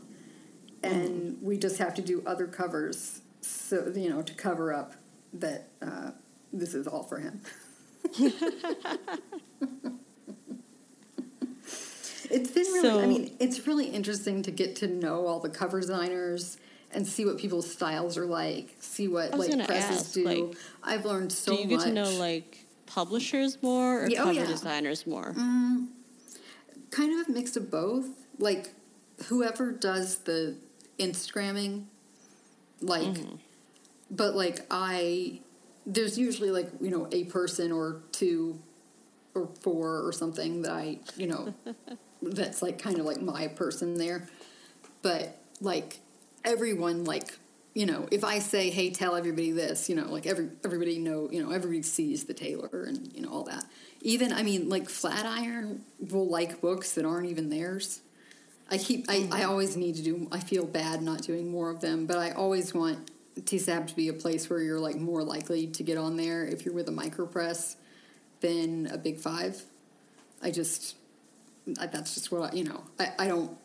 [0.84, 4.94] and we just have to do other covers so you know to cover up
[5.34, 6.12] that uh,
[6.52, 7.42] this is all for him
[12.30, 15.80] it's been really i mean it's really interesting to get to know all the cover
[15.80, 16.58] designers
[16.94, 21.06] and see what people's styles are like see what like presses ask, do like, i've
[21.06, 21.58] learned so much.
[21.58, 24.46] Do you get much to know like publishers more or Yeah, oh, cover yeah.
[24.46, 25.34] designers more?
[26.92, 28.08] kind of a mix of both.
[28.38, 28.74] Like
[29.28, 30.58] whoever does the
[31.00, 31.86] Instagramming,
[32.82, 33.36] like, Mm-hmm.
[34.10, 35.42] but like I,
[35.86, 38.60] there's usually like you know a person or two
[39.34, 41.54] or four or something that I you know
[42.22, 44.28] that's like kind of like my person there,
[45.02, 46.00] but like
[46.44, 47.38] everyone like
[47.74, 51.30] you know if I say hey tell everybody this you know like every everybody know
[51.32, 53.64] you know everybody sees the Taylor and you know all that
[54.02, 58.02] even I mean like Flatiron will like books that aren't even theirs.
[58.72, 59.48] I keep I, I mm.
[59.50, 62.74] always need to do I feel bad not doing more of them, but I always
[62.74, 66.46] want TSAB to be a place where you're like more likely to get on there
[66.46, 67.76] if you're with a micropress
[68.40, 69.62] than a big five.
[70.42, 70.96] I just
[71.80, 72.84] I, that's just what I, you know.
[73.00, 73.58] I, I don't.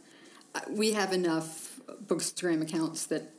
[0.54, 3.30] I, we have enough Bookstagram accounts that,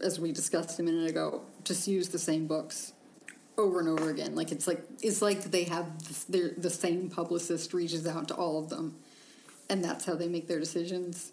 [0.00, 2.92] as we discussed a minute ago, just use the same books
[3.56, 4.34] over and over again.
[4.34, 5.86] Like it's like it's like they have
[6.30, 8.96] their, the same publicist reaches out to all of them,
[9.72, 11.32] and that's how they make their decisions.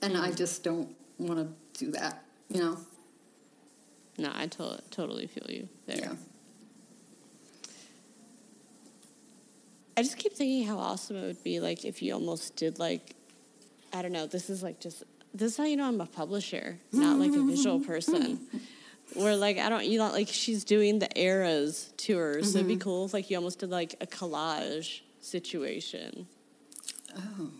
[0.00, 0.36] And I mm-hmm.
[0.36, 2.22] just don't want to do that.
[2.48, 2.78] You know.
[4.16, 5.96] No, I to- totally feel you there.
[5.98, 6.12] Yeah.
[9.96, 13.14] I just keep thinking how awesome it would be like if you almost did like
[13.92, 15.02] I don't know, this is like just
[15.32, 18.40] this is how you know I'm a publisher, not like a visual person.
[19.14, 22.74] Where like I don't you know like she's doing the eras tour, so it'd be
[22.74, 22.82] mm-hmm.
[22.82, 26.28] cool if like you almost did like a collage situation.
[27.16, 27.50] Oh.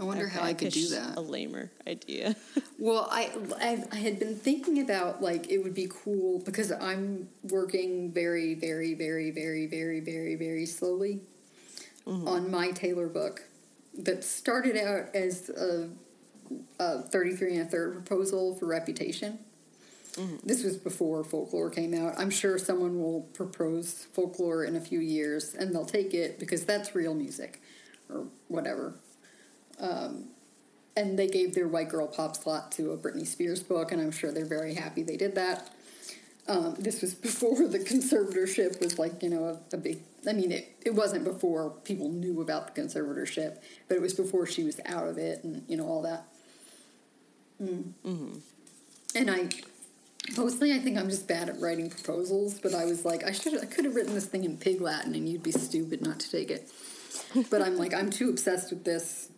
[0.00, 1.18] I wonder how I could do that.
[1.18, 2.34] A lamer idea.
[2.82, 3.30] Well, I,
[3.60, 8.54] I I had been thinking about like it would be cool because I'm working very
[8.54, 11.20] very very very very very very slowly
[12.06, 13.42] on my Taylor book
[13.98, 15.90] that started out as a
[16.80, 19.38] uh, 33 and a third proposal for Reputation.
[20.42, 22.14] This was before folklore came out.
[22.18, 26.64] I'm sure someone will propose folklore in a few years and they'll take it because
[26.64, 27.60] that's real music
[28.08, 28.94] or whatever.
[29.80, 30.26] Um,
[30.96, 34.10] and they gave their white girl pop slot to a Britney Spears book, and I'm
[34.10, 35.70] sure they're very happy they did that.
[36.48, 40.02] Um, this was before the conservatorship was like, you know, a, a big.
[40.28, 43.58] I mean, it, it wasn't before people knew about the conservatorship,
[43.88, 46.24] but it was before she was out of it and, you know, all that.
[47.62, 48.40] Mm.
[49.14, 49.48] And I,
[50.36, 53.58] mostly I think I'm just bad at writing proposals, but I was like, I should,
[53.62, 56.30] I could have written this thing in pig Latin and you'd be stupid not to
[56.30, 56.70] take it.
[57.50, 59.29] But I'm like, I'm too obsessed with this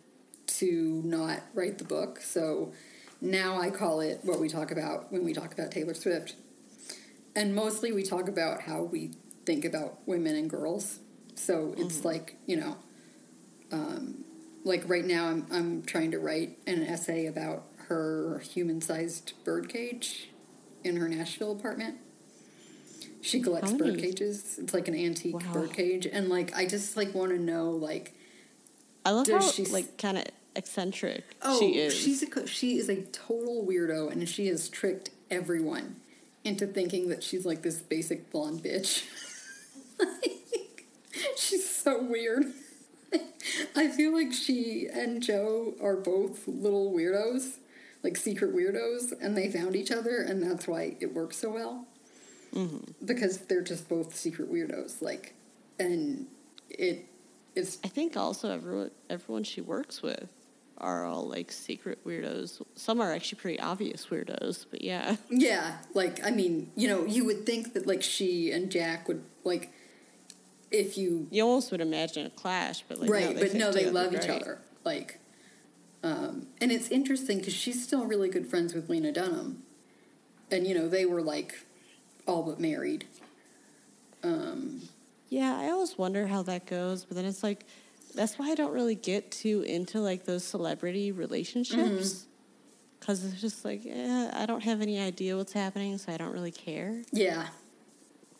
[0.47, 2.19] to not write the book.
[2.21, 2.73] So
[3.21, 6.35] now I call it what we talk about when we talk about Taylor Swift.
[7.35, 9.11] And mostly we talk about how we
[9.45, 10.99] think about women and girls.
[11.35, 12.77] So it's like, you know,
[13.71, 14.23] um,
[14.63, 19.67] like right now I'm, I'm trying to write an essay about her human sized bird
[19.67, 20.29] cage
[20.83, 21.97] in her Nashville apartment.
[23.21, 24.59] She collects How bird cages.
[24.59, 25.53] It's like an antique Wow.
[25.53, 26.05] bird cage.
[26.05, 28.13] And like, I just like want to know, like,
[29.05, 30.25] I love how she's, like kind of
[30.55, 31.93] eccentric Oh, she is.
[31.93, 35.97] she's a she is a total weirdo, and she has tricked everyone
[36.43, 39.03] into thinking that she's like this basic blonde bitch.
[41.37, 42.45] she's so weird.
[43.75, 47.57] I feel like she and Joe are both little weirdos,
[48.03, 51.85] like secret weirdos, and they found each other, and that's why it works so well.
[52.53, 53.05] Mm-hmm.
[53.05, 55.33] Because they're just both secret weirdos, like,
[55.79, 56.27] and
[56.69, 57.05] it
[57.55, 60.27] it's I think also everyone everyone she works with
[60.77, 62.61] are all like secret weirdos.
[62.75, 65.15] Some are actually pretty obvious weirdos, but yeah.
[65.29, 69.23] Yeah, like I mean, you know, you would think that like she and Jack would
[69.43, 69.71] like
[70.71, 73.71] if you You almost would imagine a clash, but like right, no, they but no,
[73.71, 74.59] they love each other.
[74.83, 75.19] Like,
[76.03, 79.63] um, and it's interesting because she's still really good friends with Lena Dunham,
[80.51, 81.65] and you know they were like
[82.27, 83.05] all but married.
[85.33, 87.65] Yeah, I always wonder how that goes, but then it's like
[88.13, 91.79] that's why I don't really get too into like those celebrity relationships.
[91.79, 93.03] Mm-hmm.
[93.03, 96.31] Cause it's just like, eh, I don't have any idea what's happening, so I don't
[96.31, 97.01] really care.
[97.11, 97.47] Yeah,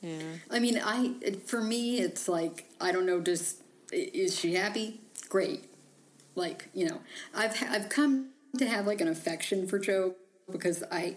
[0.02, 0.22] Yeah.
[0.52, 3.20] I mean, I it, for me, it's like I don't know.
[3.22, 5.02] Just is she happy?
[5.30, 5.64] Great.
[6.36, 7.00] Like you know,
[7.34, 8.30] I've ha- I've come
[8.60, 10.14] to have like an affection for Joe
[10.52, 11.16] because I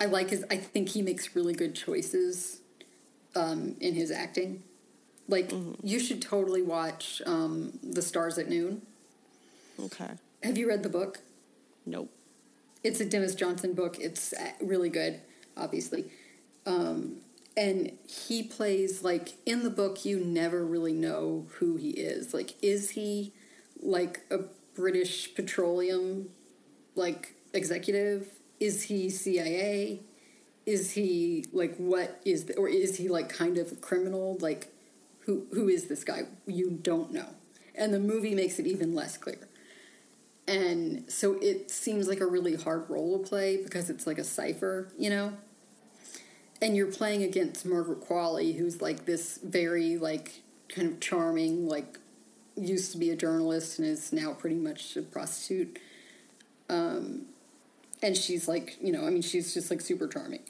[0.00, 0.46] I like his.
[0.50, 2.62] I think he makes really good choices
[3.36, 4.62] um, in his acting.
[5.28, 5.52] Like
[5.82, 8.82] you should totally watch um, The Stars at Noon.
[9.78, 10.10] Okay.
[10.42, 11.20] Have you read the book?
[11.84, 12.10] Nope.
[12.82, 13.98] It's a Denis Johnson book.
[14.00, 15.20] It's uh, really good,
[15.56, 16.06] obviously.
[16.64, 17.16] Um,
[17.56, 22.32] and he plays like in the book, you never really know who he is.
[22.32, 23.32] Like, is he
[23.80, 24.38] like a
[24.74, 26.30] British petroleum
[26.94, 28.28] like executive?
[28.60, 30.00] Is he CIA?
[30.66, 34.38] Is he like what is the, or is he like kind of a criminal?
[34.40, 34.68] Like,
[35.28, 36.22] who who is this guy?
[36.46, 37.28] You don't know.
[37.76, 39.48] And the movie makes it even less clear
[40.48, 44.24] and so it seems like a really hard role to play because it's like a
[44.24, 45.34] cipher, you know.
[46.62, 50.40] And you're playing against Margaret Qualley, who's like this very like
[50.74, 51.98] kind of charming, like
[52.56, 55.78] used to be a journalist and is now pretty much a prostitute.
[56.70, 57.26] Um,
[58.02, 60.42] and she's like, you know, I mean, she's just like super charming,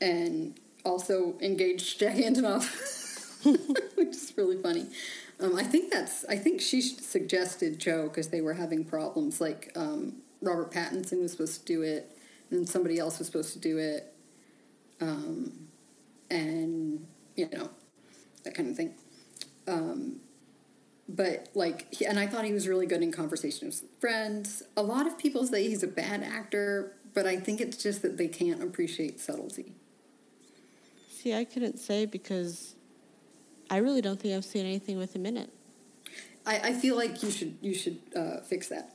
[0.00, 2.64] and also engaged Jack Antonoff,
[3.96, 4.86] which is really funny.
[5.40, 6.24] Um, I think that's.
[6.26, 9.40] I think she suggested Joe because they were having problems.
[9.40, 12.16] Like um, Robert Pattinson was supposed to do it,
[12.50, 14.14] and somebody else was supposed to do it,
[15.00, 15.68] um,
[16.30, 17.70] and you know
[18.44, 18.94] that kind of thing.
[19.66, 20.20] Um,
[21.08, 24.62] but like, and I thought he was really good in conversations with friends.
[24.76, 28.16] A lot of people say he's a bad actor, but I think it's just that
[28.16, 29.74] they can't appreciate subtlety.
[31.10, 32.74] See, I couldn't say because
[33.72, 35.50] I really don't think I've seen anything with him in it.
[36.44, 38.94] I, I feel like you should you should uh, fix that.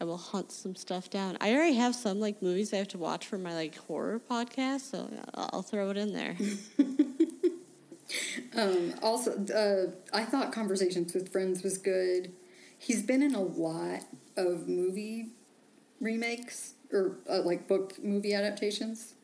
[0.00, 1.36] I will hunt some stuff down.
[1.42, 4.90] I already have some like movies I have to watch for my like horror podcast,
[4.90, 6.36] so I'll throw it in there.
[8.56, 12.32] Um, also, uh, I thought Conversations with Friends was good.
[12.76, 14.00] He's been in a lot
[14.36, 15.28] of movie
[16.00, 19.14] remakes or uh, like book movie adaptations.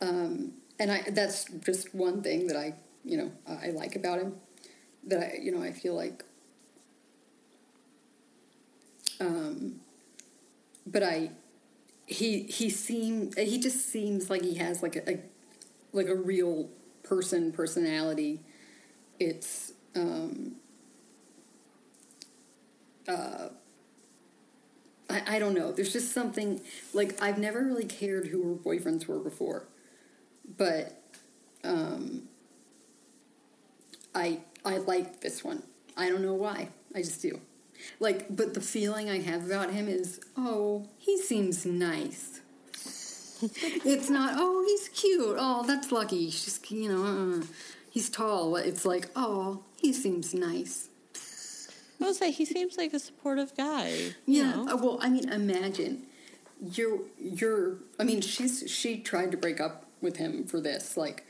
[0.00, 4.34] Um, and I that's just one thing that I you know I like about him.
[5.06, 6.24] That I you know I feel like.
[9.20, 9.80] Um,
[10.86, 11.30] but I,
[12.06, 15.20] he he seem he just seems like he has like a, a
[15.92, 16.68] like a real
[17.02, 18.40] person personality.
[19.18, 20.56] It's um,
[23.08, 23.48] uh,
[25.10, 25.72] I, I don't know.
[25.72, 26.60] There's just something
[26.92, 29.66] like I've never really cared who her boyfriends were before,
[30.56, 31.02] but
[31.64, 32.28] um,
[34.14, 35.62] I I like this one.
[35.96, 36.68] I don't know why.
[36.94, 37.40] I just do.
[38.00, 42.40] Like, but the feeling I have about him is, oh, he seems nice.
[43.42, 45.36] it's not, oh, he's cute.
[45.38, 46.30] Oh, that's lucky.
[46.30, 47.44] She's, you know, uh,
[47.90, 48.56] he's tall.
[48.56, 50.88] It's like, oh, he seems nice.
[52.00, 54.14] I was like, he seems like a supportive guy.
[54.26, 54.54] Yeah.
[54.54, 54.68] know?
[54.68, 56.06] uh, Well, I mean, imagine
[56.60, 57.76] you're you're.
[57.98, 60.96] I mean, she's she tried to break up with him for this.
[60.96, 61.24] Like,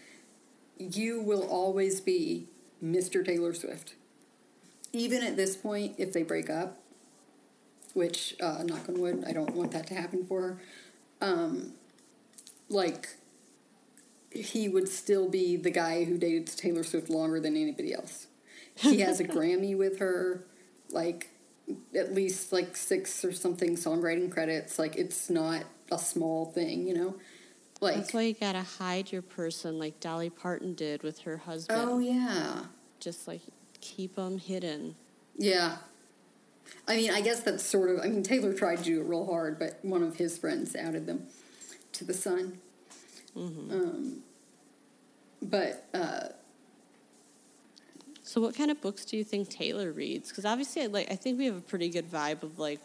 [0.79, 2.49] you will always be
[2.83, 3.25] Mr.
[3.25, 3.95] Taylor Swift.
[4.93, 6.79] Even at this point, if they break up,
[7.95, 10.61] which uh, knock on wood, I don't want that to happen for her.
[11.21, 11.73] Um,
[12.69, 13.09] like,
[14.31, 18.29] he would still be the guy who dated Taylor Swift longer than anybody else.
[18.75, 20.45] He has a Grammy with her,
[20.91, 21.31] like
[21.95, 24.79] at least like six or something songwriting credits.
[24.79, 27.15] Like it's not a small thing, you know.
[27.81, 31.81] Like That's why you gotta hide your person, like Dolly Parton did with her husband.
[31.89, 32.65] oh yeah,
[32.99, 33.41] Just like
[33.81, 34.97] keep them hidden.
[35.37, 35.77] yeah.
[36.87, 38.01] I mean, I guess that's sort of.
[38.05, 41.07] I mean, Taylor tried to do it real hard, but one of his friends outed
[41.07, 41.27] them
[41.93, 42.59] to the sun.
[43.35, 44.23] Um,
[45.41, 46.29] but uh,
[48.23, 50.29] So, what kind of books do you think Taylor reads?
[50.29, 52.81] Because obviously, like, I think we have a pretty good vibe of like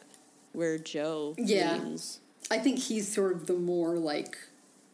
[0.53, 1.73] where Joe Yeah.
[1.77, 2.19] leans.
[2.51, 4.37] I think he's sort of the more like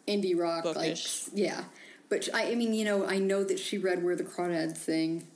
[0.10, 1.28] indie rock, Bookish.
[1.28, 1.64] like yeah.
[2.10, 5.28] But I, I mean, you know, I know that she read Where the Crawdads Sing.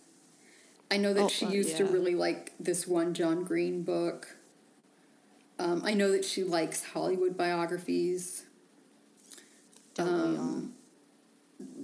[0.89, 4.35] I know that Oh, she uh, used to really like this one John Green book.
[5.59, 8.45] Um, I know that she likes Hollywood biographies.
[9.93, 10.43] Don't we all?
[10.43, 10.73] Um,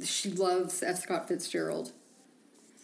[0.03, 0.99] She loves F.
[0.99, 1.91] Scott Fitzgerald.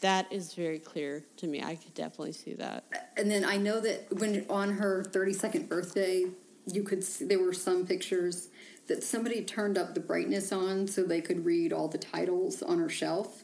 [0.02, 1.64] That is very clear to me.
[1.64, 2.84] I could definitely see that.
[3.18, 6.26] And then I know that when on her 32nd birthday,
[6.72, 8.50] you could see, there were some pictures
[8.88, 12.80] that somebody turned up the brightness on so they could read all the titles on
[12.80, 13.44] her shelf.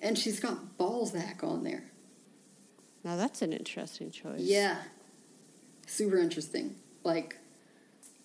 [0.00, 1.84] And she's got Balzac on there.
[3.04, 4.40] Now that's an interesting choice.
[4.40, 4.76] Yeah.
[5.86, 6.76] Super interesting.
[7.02, 7.36] Like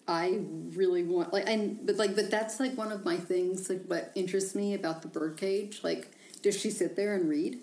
[0.07, 0.41] I
[0.75, 4.11] really want like and but like but that's like one of my things like what
[4.15, 5.83] interests me about the birdcage.
[5.83, 7.59] Like does she sit there and read?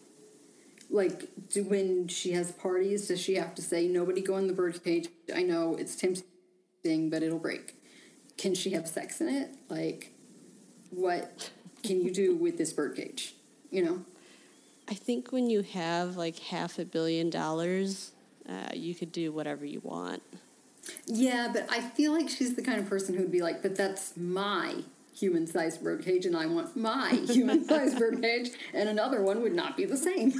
[0.90, 4.52] Like do, when she has parties, does she have to say nobody go in the
[4.52, 5.08] birdcage?
[5.34, 7.76] I know it's tempting, but it'll break.
[8.36, 9.50] Can she have sex in it?
[9.68, 10.12] Like
[10.90, 11.50] what
[11.82, 13.34] can you do with this birdcage?
[13.70, 14.04] You know?
[14.88, 18.12] I think when you have like half a billion dollars,
[18.48, 20.22] uh, you could do whatever you want.
[21.06, 24.16] Yeah, but I feel like she's the kind of person who'd be like, but that's
[24.16, 24.82] my
[25.14, 29.76] human sized birdcage, and I want my human sized birdcage, and another one would not
[29.76, 30.32] be the same.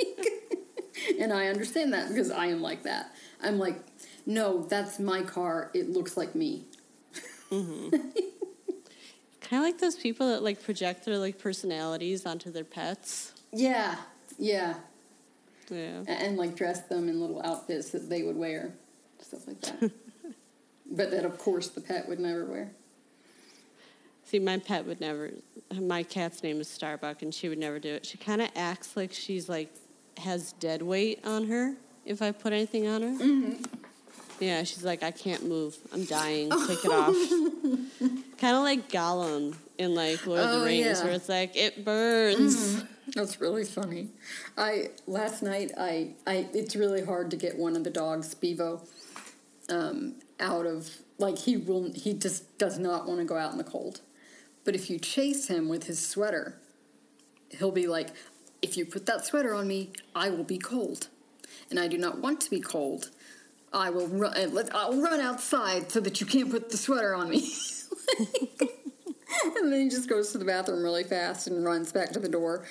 [1.20, 3.14] and I understand that because I am like that.
[3.42, 3.78] I'm like,
[4.24, 5.70] no, that's my car.
[5.74, 6.64] It looks like me.
[7.50, 8.02] Kind
[9.52, 13.32] of like those people that like project their like personalities onto their pets.
[13.52, 13.96] Yeah,
[14.38, 14.74] yeah.
[15.70, 16.02] Yeah.
[16.06, 18.74] A- And, like dress them in little outfits that they would wear,
[19.20, 19.90] stuff like that.
[20.90, 22.72] but that, of course, the pet would never wear.
[24.24, 25.30] See, my pet would never.
[25.80, 28.04] My cat's name is Starbuck, and she would never do it.
[28.06, 29.72] She kind of acts like she's like
[30.18, 31.74] has dead weight on her
[32.04, 33.08] if I put anything on her.
[33.08, 33.62] Mm-hmm.
[34.38, 35.76] Yeah, she's like, I can't move.
[35.92, 36.50] I'm dying.
[36.66, 37.14] Take it off.
[38.38, 41.04] kind of like Gollum in like Lord of Oh, the Rings, yeah.
[41.04, 42.84] where it's like it burns.
[43.14, 44.08] That's really funny.
[44.58, 48.82] I last night I I it's really hard to get one of the dogs, Bevo,
[49.70, 53.58] um, out of like he will he just does not want to go out in
[53.58, 54.00] the cold.
[54.64, 56.58] But if you chase him with his sweater,
[57.50, 58.08] he'll be like,
[58.60, 61.08] "If you put that sweater on me, I will be cold,
[61.70, 63.10] and I do not want to be cold.
[63.76, 64.32] I will run.
[64.72, 67.46] I'll run outside so that you can't put the sweater on me."
[69.56, 72.28] and then he just goes to the bathroom really fast and runs back to the
[72.28, 72.64] door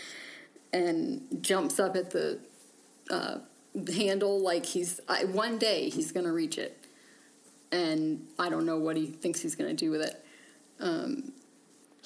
[0.73, 2.39] and jumps up at the
[3.11, 3.37] uh,
[3.93, 6.85] handle like he's I, one day he's gonna reach it
[7.71, 10.25] and i don't know what he thinks he's gonna do with it
[10.79, 11.33] um,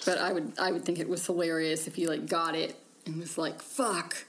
[0.06, 3.20] but i would i would think it was hilarious if he like got it and
[3.20, 4.26] was like fuck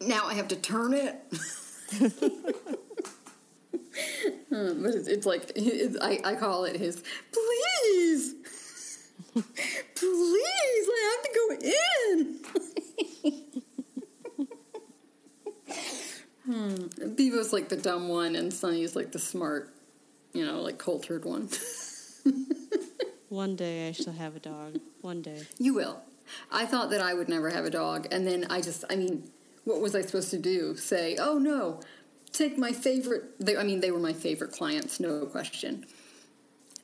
[0.00, 1.16] now i have to turn it
[4.50, 7.02] but it's, it's like it's, I, I call it his
[7.32, 8.34] please
[9.34, 12.40] please i have to go in
[17.06, 17.14] hmm.
[17.14, 19.72] bevo's like the dumb one and sunny's like the smart
[20.32, 21.48] you know like cultured one
[23.30, 24.80] One day I shall have a dog.
[25.02, 25.42] One day.
[25.58, 26.02] you will
[26.52, 29.30] i thought that i would never have a dog and then i just i mean
[29.64, 31.80] what was i supposed to do say oh no
[32.32, 33.38] take my favorite.
[33.38, 35.86] They, I mean, they were my favorite clients, no question.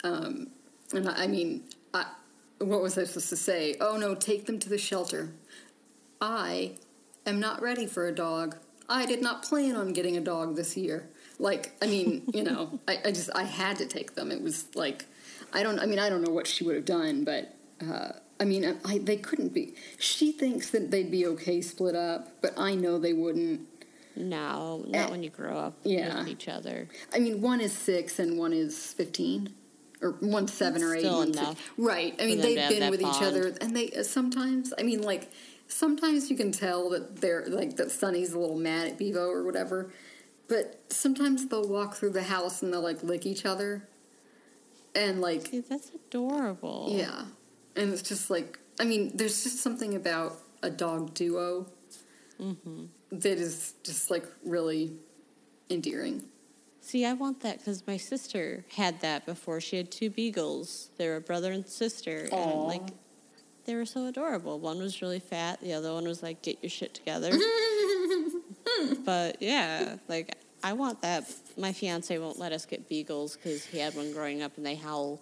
[0.04, 0.48] Um,
[0.92, 1.64] and I, I mean,
[1.94, 2.06] I,
[2.58, 3.76] what was I supposed to say?
[3.80, 5.30] Oh no, take them to the shelter.
[6.20, 6.72] I
[7.26, 8.56] am not ready for a dog.
[8.88, 11.08] I did not plan on getting a dog this year.
[11.38, 14.30] Like, I mean, you know, I, I just, I had to take them.
[14.30, 15.06] It was like,
[15.52, 17.54] I don't, I mean, I don't know what she would have done, but,
[17.86, 19.74] uh, I mean, I, they couldn't be.
[19.98, 23.60] She thinks that they'd be okay split up, but I know they wouldn't.
[24.16, 26.18] No, not Eh, when you grow up yeah.
[26.20, 26.88] with each other.
[27.14, 29.52] I mean, one is six and one is 15.
[30.02, 31.00] Or one's seven or eight.
[31.00, 31.70] Still enough six.
[31.78, 32.14] Right.
[32.20, 34.74] I mean, they've been with each other, and they uh, sometimes.
[34.78, 35.30] I mean, like
[35.68, 37.90] sometimes you can tell that they're like that.
[37.90, 39.90] Sunny's a little mad at Bevo or whatever,
[40.48, 43.88] but sometimes they'll walk through the house and they'll like lick each other,
[44.94, 46.88] and like that's adorable.
[46.90, 47.22] yeah,
[47.74, 51.66] and it's just like I mean, there's just something about a dog duo
[52.38, 52.84] Mm-hmm.
[53.22, 54.92] That is just like really
[55.70, 56.22] endearing.
[56.80, 59.60] See, I want that because my sister had that before.
[59.60, 60.90] She had two beagles.
[60.98, 62.36] They were a brother and sister, Aw.
[62.36, 62.88] and like
[63.64, 64.60] they were so adorable.
[64.60, 65.60] One was really fat.
[65.60, 67.32] The other one was like, "Get your shit together."
[69.04, 71.28] but yeah, like I want that.
[71.56, 74.76] My fiance won't let us get beagles because he had one growing up, and they
[74.76, 75.20] howl.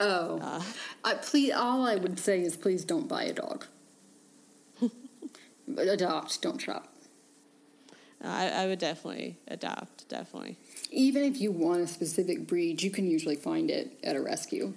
[0.00, 0.62] Oh, Uh.
[1.04, 1.52] I, please.
[1.52, 3.66] All I would say is, please don't buy a dog.
[5.78, 6.88] Adopt, don't shop.
[8.24, 10.08] I, I would definitely adopt.
[10.08, 10.56] Definitely.
[10.90, 14.72] Even if you want a specific breed, you can usually find it at a rescue.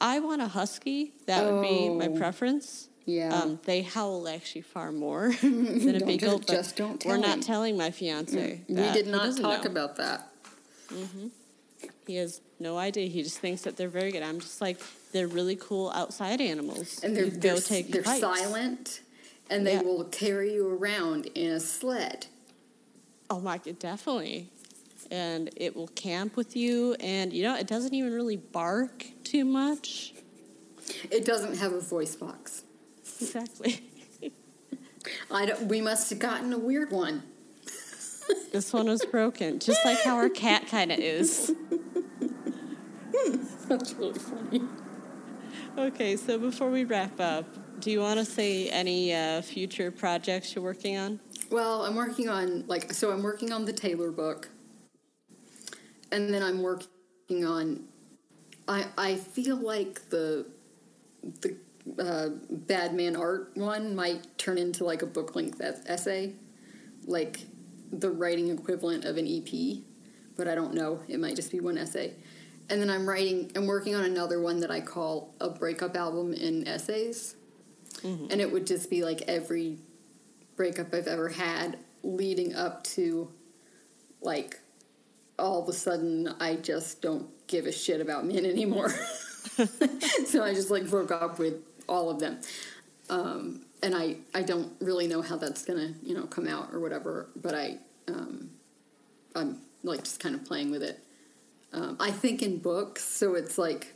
[0.00, 1.12] I want a husky.
[1.26, 2.16] That would be my Oh.
[2.16, 2.88] preference.
[3.06, 3.32] Yeah.
[3.34, 6.38] Um, they howl actually far more than a Don't beagle.
[6.38, 8.60] just- but just don't We're tell not telling my fiance.
[8.68, 8.94] we that.
[8.94, 9.70] did not talk know.
[9.70, 10.28] about that.
[10.92, 11.28] Mm-hmm.
[12.06, 13.08] He has no idea.
[13.08, 14.22] He just thinks that they're very good.
[14.22, 14.78] I'm just like
[15.12, 17.00] they're really cool outside animals.
[17.02, 19.00] And they're they're, they're silent,
[19.50, 19.82] and they Yeah.
[19.82, 22.26] will carry you around in a sled.
[23.28, 24.50] Oh my god, definitely.
[25.10, 29.44] And it will camp with you, and you know it doesn't even really bark too
[29.44, 30.14] much.
[31.10, 32.62] It doesn't have a voice box.
[33.20, 33.82] Exactly.
[35.30, 37.22] I don't, we must have gotten a weird one.
[38.52, 41.52] this one was broken, just like how our cat kind of is.
[43.68, 44.62] That's really funny.
[45.78, 47.44] Okay, so before we wrap up,
[47.80, 51.20] do you want to say any uh, future projects you're working on?
[51.50, 54.48] Well, I'm working on like so I'm working on the Taylor book.
[56.12, 57.84] And then I'm working on
[58.68, 60.46] I I feel like the
[61.40, 61.56] the
[61.98, 66.34] uh, Bad Man Art one might turn into like a book length essay,
[67.06, 67.46] like
[67.92, 69.78] the writing equivalent of an EP,
[70.36, 71.00] but I don't know.
[71.08, 72.14] It might just be one essay.
[72.68, 76.32] And then I'm writing, I'm working on another one that I call a breakup album
[76.32, 77.36] in essays.
[78.30, 79.78] And it would just be like every
[80.56, 83.30] breakup I've ever had leading up to
[84.20, 84.58] like
[85.38, 88.90] all of a sudden I just don't give a shit about men anymore.
[90.26, 92.40] so I just like broke up with all of them.
[93.08, 96.80] Um, and I, I don't really know how that's gonna, you know, come out or
[96.80, 97.78] whatever, but I
[98.08, 98.50] um,
[99.34, 101.02] I'm like just kind of playing with it.
[101.72, 103.94] Um, I think in books, so it's like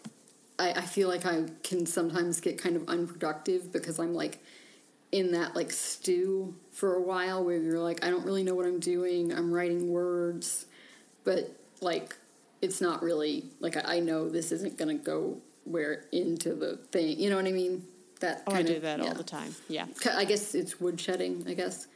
[0.58, 4.38] I, I feel like I can sometimes get kind of unproductive because I'm like
[5.12, 8.66] in that like stew for a while where you're like, I don't really know what
[8.66, 9.32] I'm doing.
[9.32, 10.66] I'm writing words,
[11.24, 11.50] but
[11.80, 12.16] like
[12.62, 17.18] it's not really like I, I know this isn't gonna go where into the thing.
[17.18, 17.86] You know what I mean?
[18.20, 19.06] That Oh, I do of- that yeah.
[19.06, 19.54] all the time.
[19.68, 19.86] Yeah.
[20.14, 21.48] I guess it's woodshedding.
[21.48, 21.86] I guess.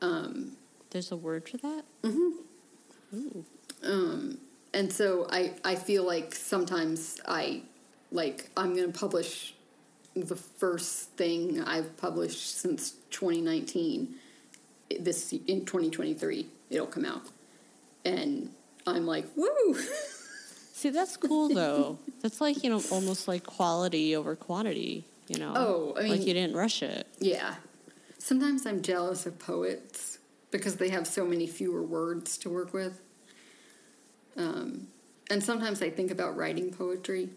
[0.00, 0.56] Um,
[0.90, 1.84] There's a word for that?
[2.02, 3.40] Mm-hmm.
[3.84, 4.38] Um,
[4.74, 7.62] and so I, I feel like sometimes I
[8.10, 9.54] like I'm gonna publish
[10.14, 14.14] the first thing I've published since 2019
[15.00, 17.22] this in 2023 it'll come out
[18.04, 18.50] and
[18.86, 19.76] I'm like woo
[20.74, 21.98] See, that's cool though.
[22.22, 25.52] that's like, you know, almost like quality over quantity, you know?
[25.54, 27.06] Oh, I like you didn't rush it.
[27.20, 27.54] yeah
[28.18, 30.18] sometimes I'm jealous of poets
[30.50, 33.00] because they have so many fewer words to work with
[34.36, 34.88] um,
[35.30, 37.30] and sometimes I think about writing poetry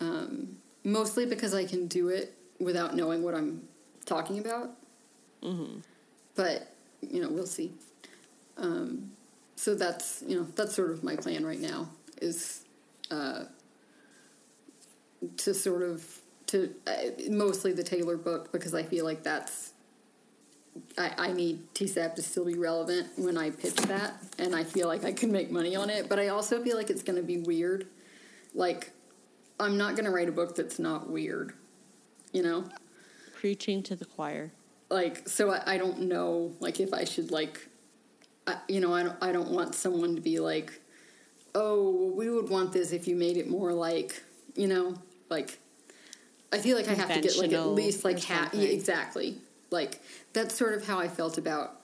[0.00, 3.62] um, mostly because I can do it without knowing what I'm
[4.04, 4.70] talking about.
[6.34, 7.72] But you know, we'll see.
[8.56, 9.10] Um,
[9.56, 11.88] so that's you know that's sort of my plan right now
[12.20, 12.64] is
[13.10, 13.44] uh,
[15.38, 16.04] to sort of
[16.48, 16.92] to uh,
[17.30, 19.72] mostly the Taylor book because I feel like that's
[20.96, 24.88] I, I need TSAB to still be relevant when I pitch that, and I feel
[24.88, 26.08] like I can make money on it.
[26.08, 27.86] But I also feel like it's going to be weird.
[28.54, 28.90] Like,
[29.62, 31.54] I'm not going to write a book that's not weird,
[32.32, 32.64] you know?
[33.34, 34.52] Preaching to the choir.
[34.90, 37.68] Like, so I, I don't know, like, if I should, like,
[38.46, 40.80] I, you know, I don't, I don't want someone to be like,
[41.54, 44.22] oh, we would want this if you made it more like,
[44.54, 44.94] you know,
[45.28, 45.58] like.
[46.52, 48.54] I feel like I have to get like at least like or half.
[48.54, 49.38] exactly.
[49.70, 50.02] Like
[50.34, 51.80] that's sort of how I felt about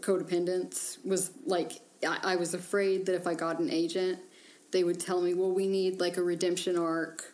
[0.00, 1.04] codependence.
[1.04, 4.20] Was like I, I was afraid that if I got an agent,
[4.74, 7.32] they would tell me, "Well, we need like a redemption arc,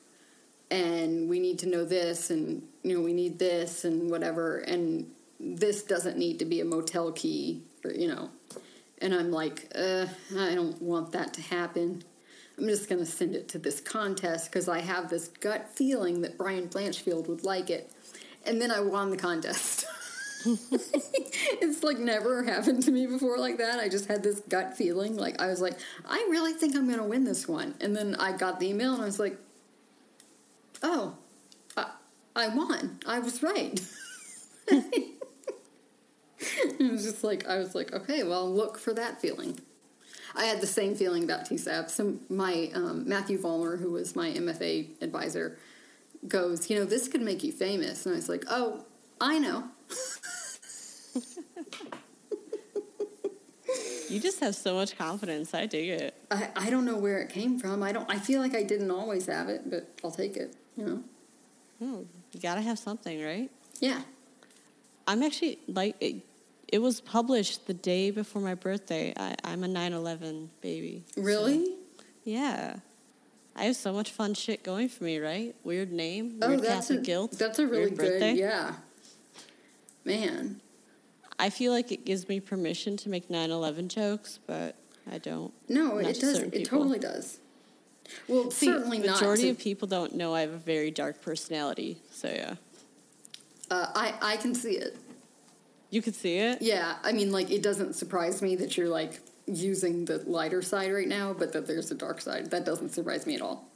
[0.71, 5.11] and we need to know this, and you know, we need this, and whatever, and
[5.41, 8.31] this doesn't need to be a motel key, or you know."
[8.99, 10.05] And I'm like, uh,
[10.39, 12.05] I don't want that to happen.
[12.59, 16.21] I'm just going to send it to this contest because I have this gut feeling
[16.21, 17.91] that Brian Blanchfield would like it.
[18.45, 19.87] And then I won the contest.
[20.73, 23.79] it's like never happened to me before like that.
[23.79, 25.17] I just had this gut feeling.
[25.17, 25.75] Like, I was like,
[26.09, 27.75] I really think I'm going to win this one.
[27.81, 29.37] And then I got the email and I was like,
[30.83, 31.17] oh,
[31.77, 31.91] I,
[32.35, 33.01] I won.
[33.07, 33.81] I was right.
[34.69, 35.21] it
[36.79, 39.61] was just like, I was like, okay, well, look for that feeling.
[40.35, 41.91] I had the same feeling about TSAB.
[41.91, 45.59] So my um, Matthew Vollmer, who was my MFA advisor,
[46.27, 48.07] goes, you know, this could make you famous.
[48.07, 48.85] And I was like, oh,
[49.21, 49.65] I know.
[54.11, 55.55] You just have so much confidence.
[55.55, 56.15] I dig it.
[56.33, 57.81] I, I don't know where it came from.
[57.83, 58.11] I don't.
[58.11, 60.57] I feel like I didn't always have it, but I'll take it.
[60.77, 61.03] You know.
[61.81, 63.51] Oh, you gotta have something, right?
[63.79, 64.01] Yeah.
[65.07, 66.17] I'm actually like it,
[66.67, 69.15] it was published the day before my birthday.
[69.17, 71.05] I, I'm a 9/11 baby.
[71.17, 71.77] Really?
[72.25, 72.77] Yeah.
[73.55, 75.55] I have so much fun shit going for me, right?
[75.65, 77.33] Weird name, oh, weird that's a guilt.
[77.33, 77.99] that's a really good.
[77.99, 78.35] birthday.
[78.35, 78.75] Yeah.
[80.05, 80.61] Man.
[81.39, 84.77] I feel like it gives me permission to make 9/11 jokes, but
[85.11, 85.53] I don't.
[85.69, 86.39] No, Not it does.
[86.39, 86.79] It people.
[86.79, 87.39] totally does.
[88.29, 89.07] Well, See, certainly not.
[89.07, 91.99] The majority to- of people don't know I have a very dark personality.
[92.13, 92.55] So yeah,
[93.71, 94.97] uh, I I can see it.
[95.91, 96.61] you could see it.
[96.61, 100.93] Yeah, I mean, like it doesn't surprise me that you're like using the lighter side
[100.93, 102.51] right now, but that there's a dark side.
[102.51, 103.67] That doesn't surprise me at all.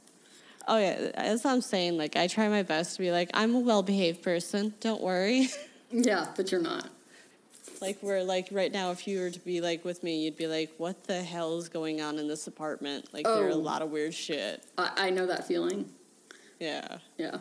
[0.67, 1.97] Oh yeah, that's what I'm saying.
[1.97, 4.73] Like I try my best to be like I'm a well-behaved person.
[4.81, 5.49] Don't worry.
[5.97, 6.89] Yeah, but you're not.
[7.81, 10.47] like where like right now, if you were to be like with me, you'd be
[10.47, 13.57] like, "What the hell is going on in this apartment?" Like there are a Oh.
[13.59, 14.63] lot of weird shit.
[14.77, 15.89] I, I know that feeling.
[16.59, 17.37] Yeah, Yeah.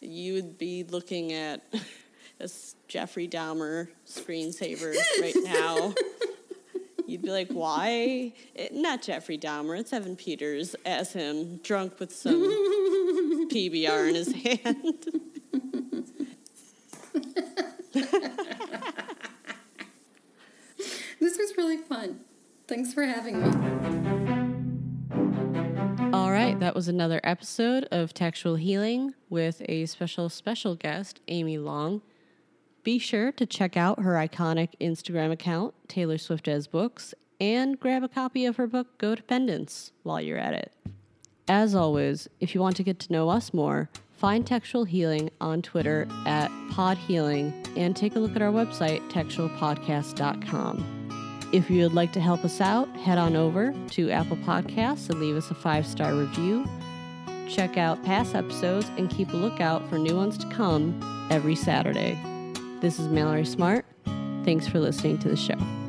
[0.00, 1.62] you would be looking at
[2.38, 5.94] this Jeffrey Dahmer screensaver right now.
[7.06, 9.78] You'd be like, "Why?" It, not Jeffrey Dahmer.
[9.78, 12.40] It's Evan Peters as him, drunk with some
[13.50, 15.81] PBR in his hand.
[21.32, 22.20] This was really fun.
[22.68, 23.48] Thanks for having me.
[26.12, 31.56] All right, that was another episode of Textual Healing with a special, special guest, Amy
[31.56, 32.02] Long.
[32.82, 38.02] Be sure to check out her iconic Instagram account, Taylor Swift as Books, and grab
[38.02, 40.70] a copy of her book, Codependence, while you're at it.
[41.48, 45.62] As always, if you want to get to know us more, find Textual Healing on
[45.62, 51.01] Twitter at Pod Healing and take a look at our website, textualpodcast.com.
[51.52, 55.20] If you would like to help us out, head on over to Apple Podcasts and
[55.20, 56.66] leave us a five star review.
[57.46, 60.98] Check out past episodes and keep a lookout for new ones to come
[61.30, 62.18] every Saturday.
[62.80, 63.84] This is Mallory Smart.
[64.44, 65.81] Thanks for listening to the show.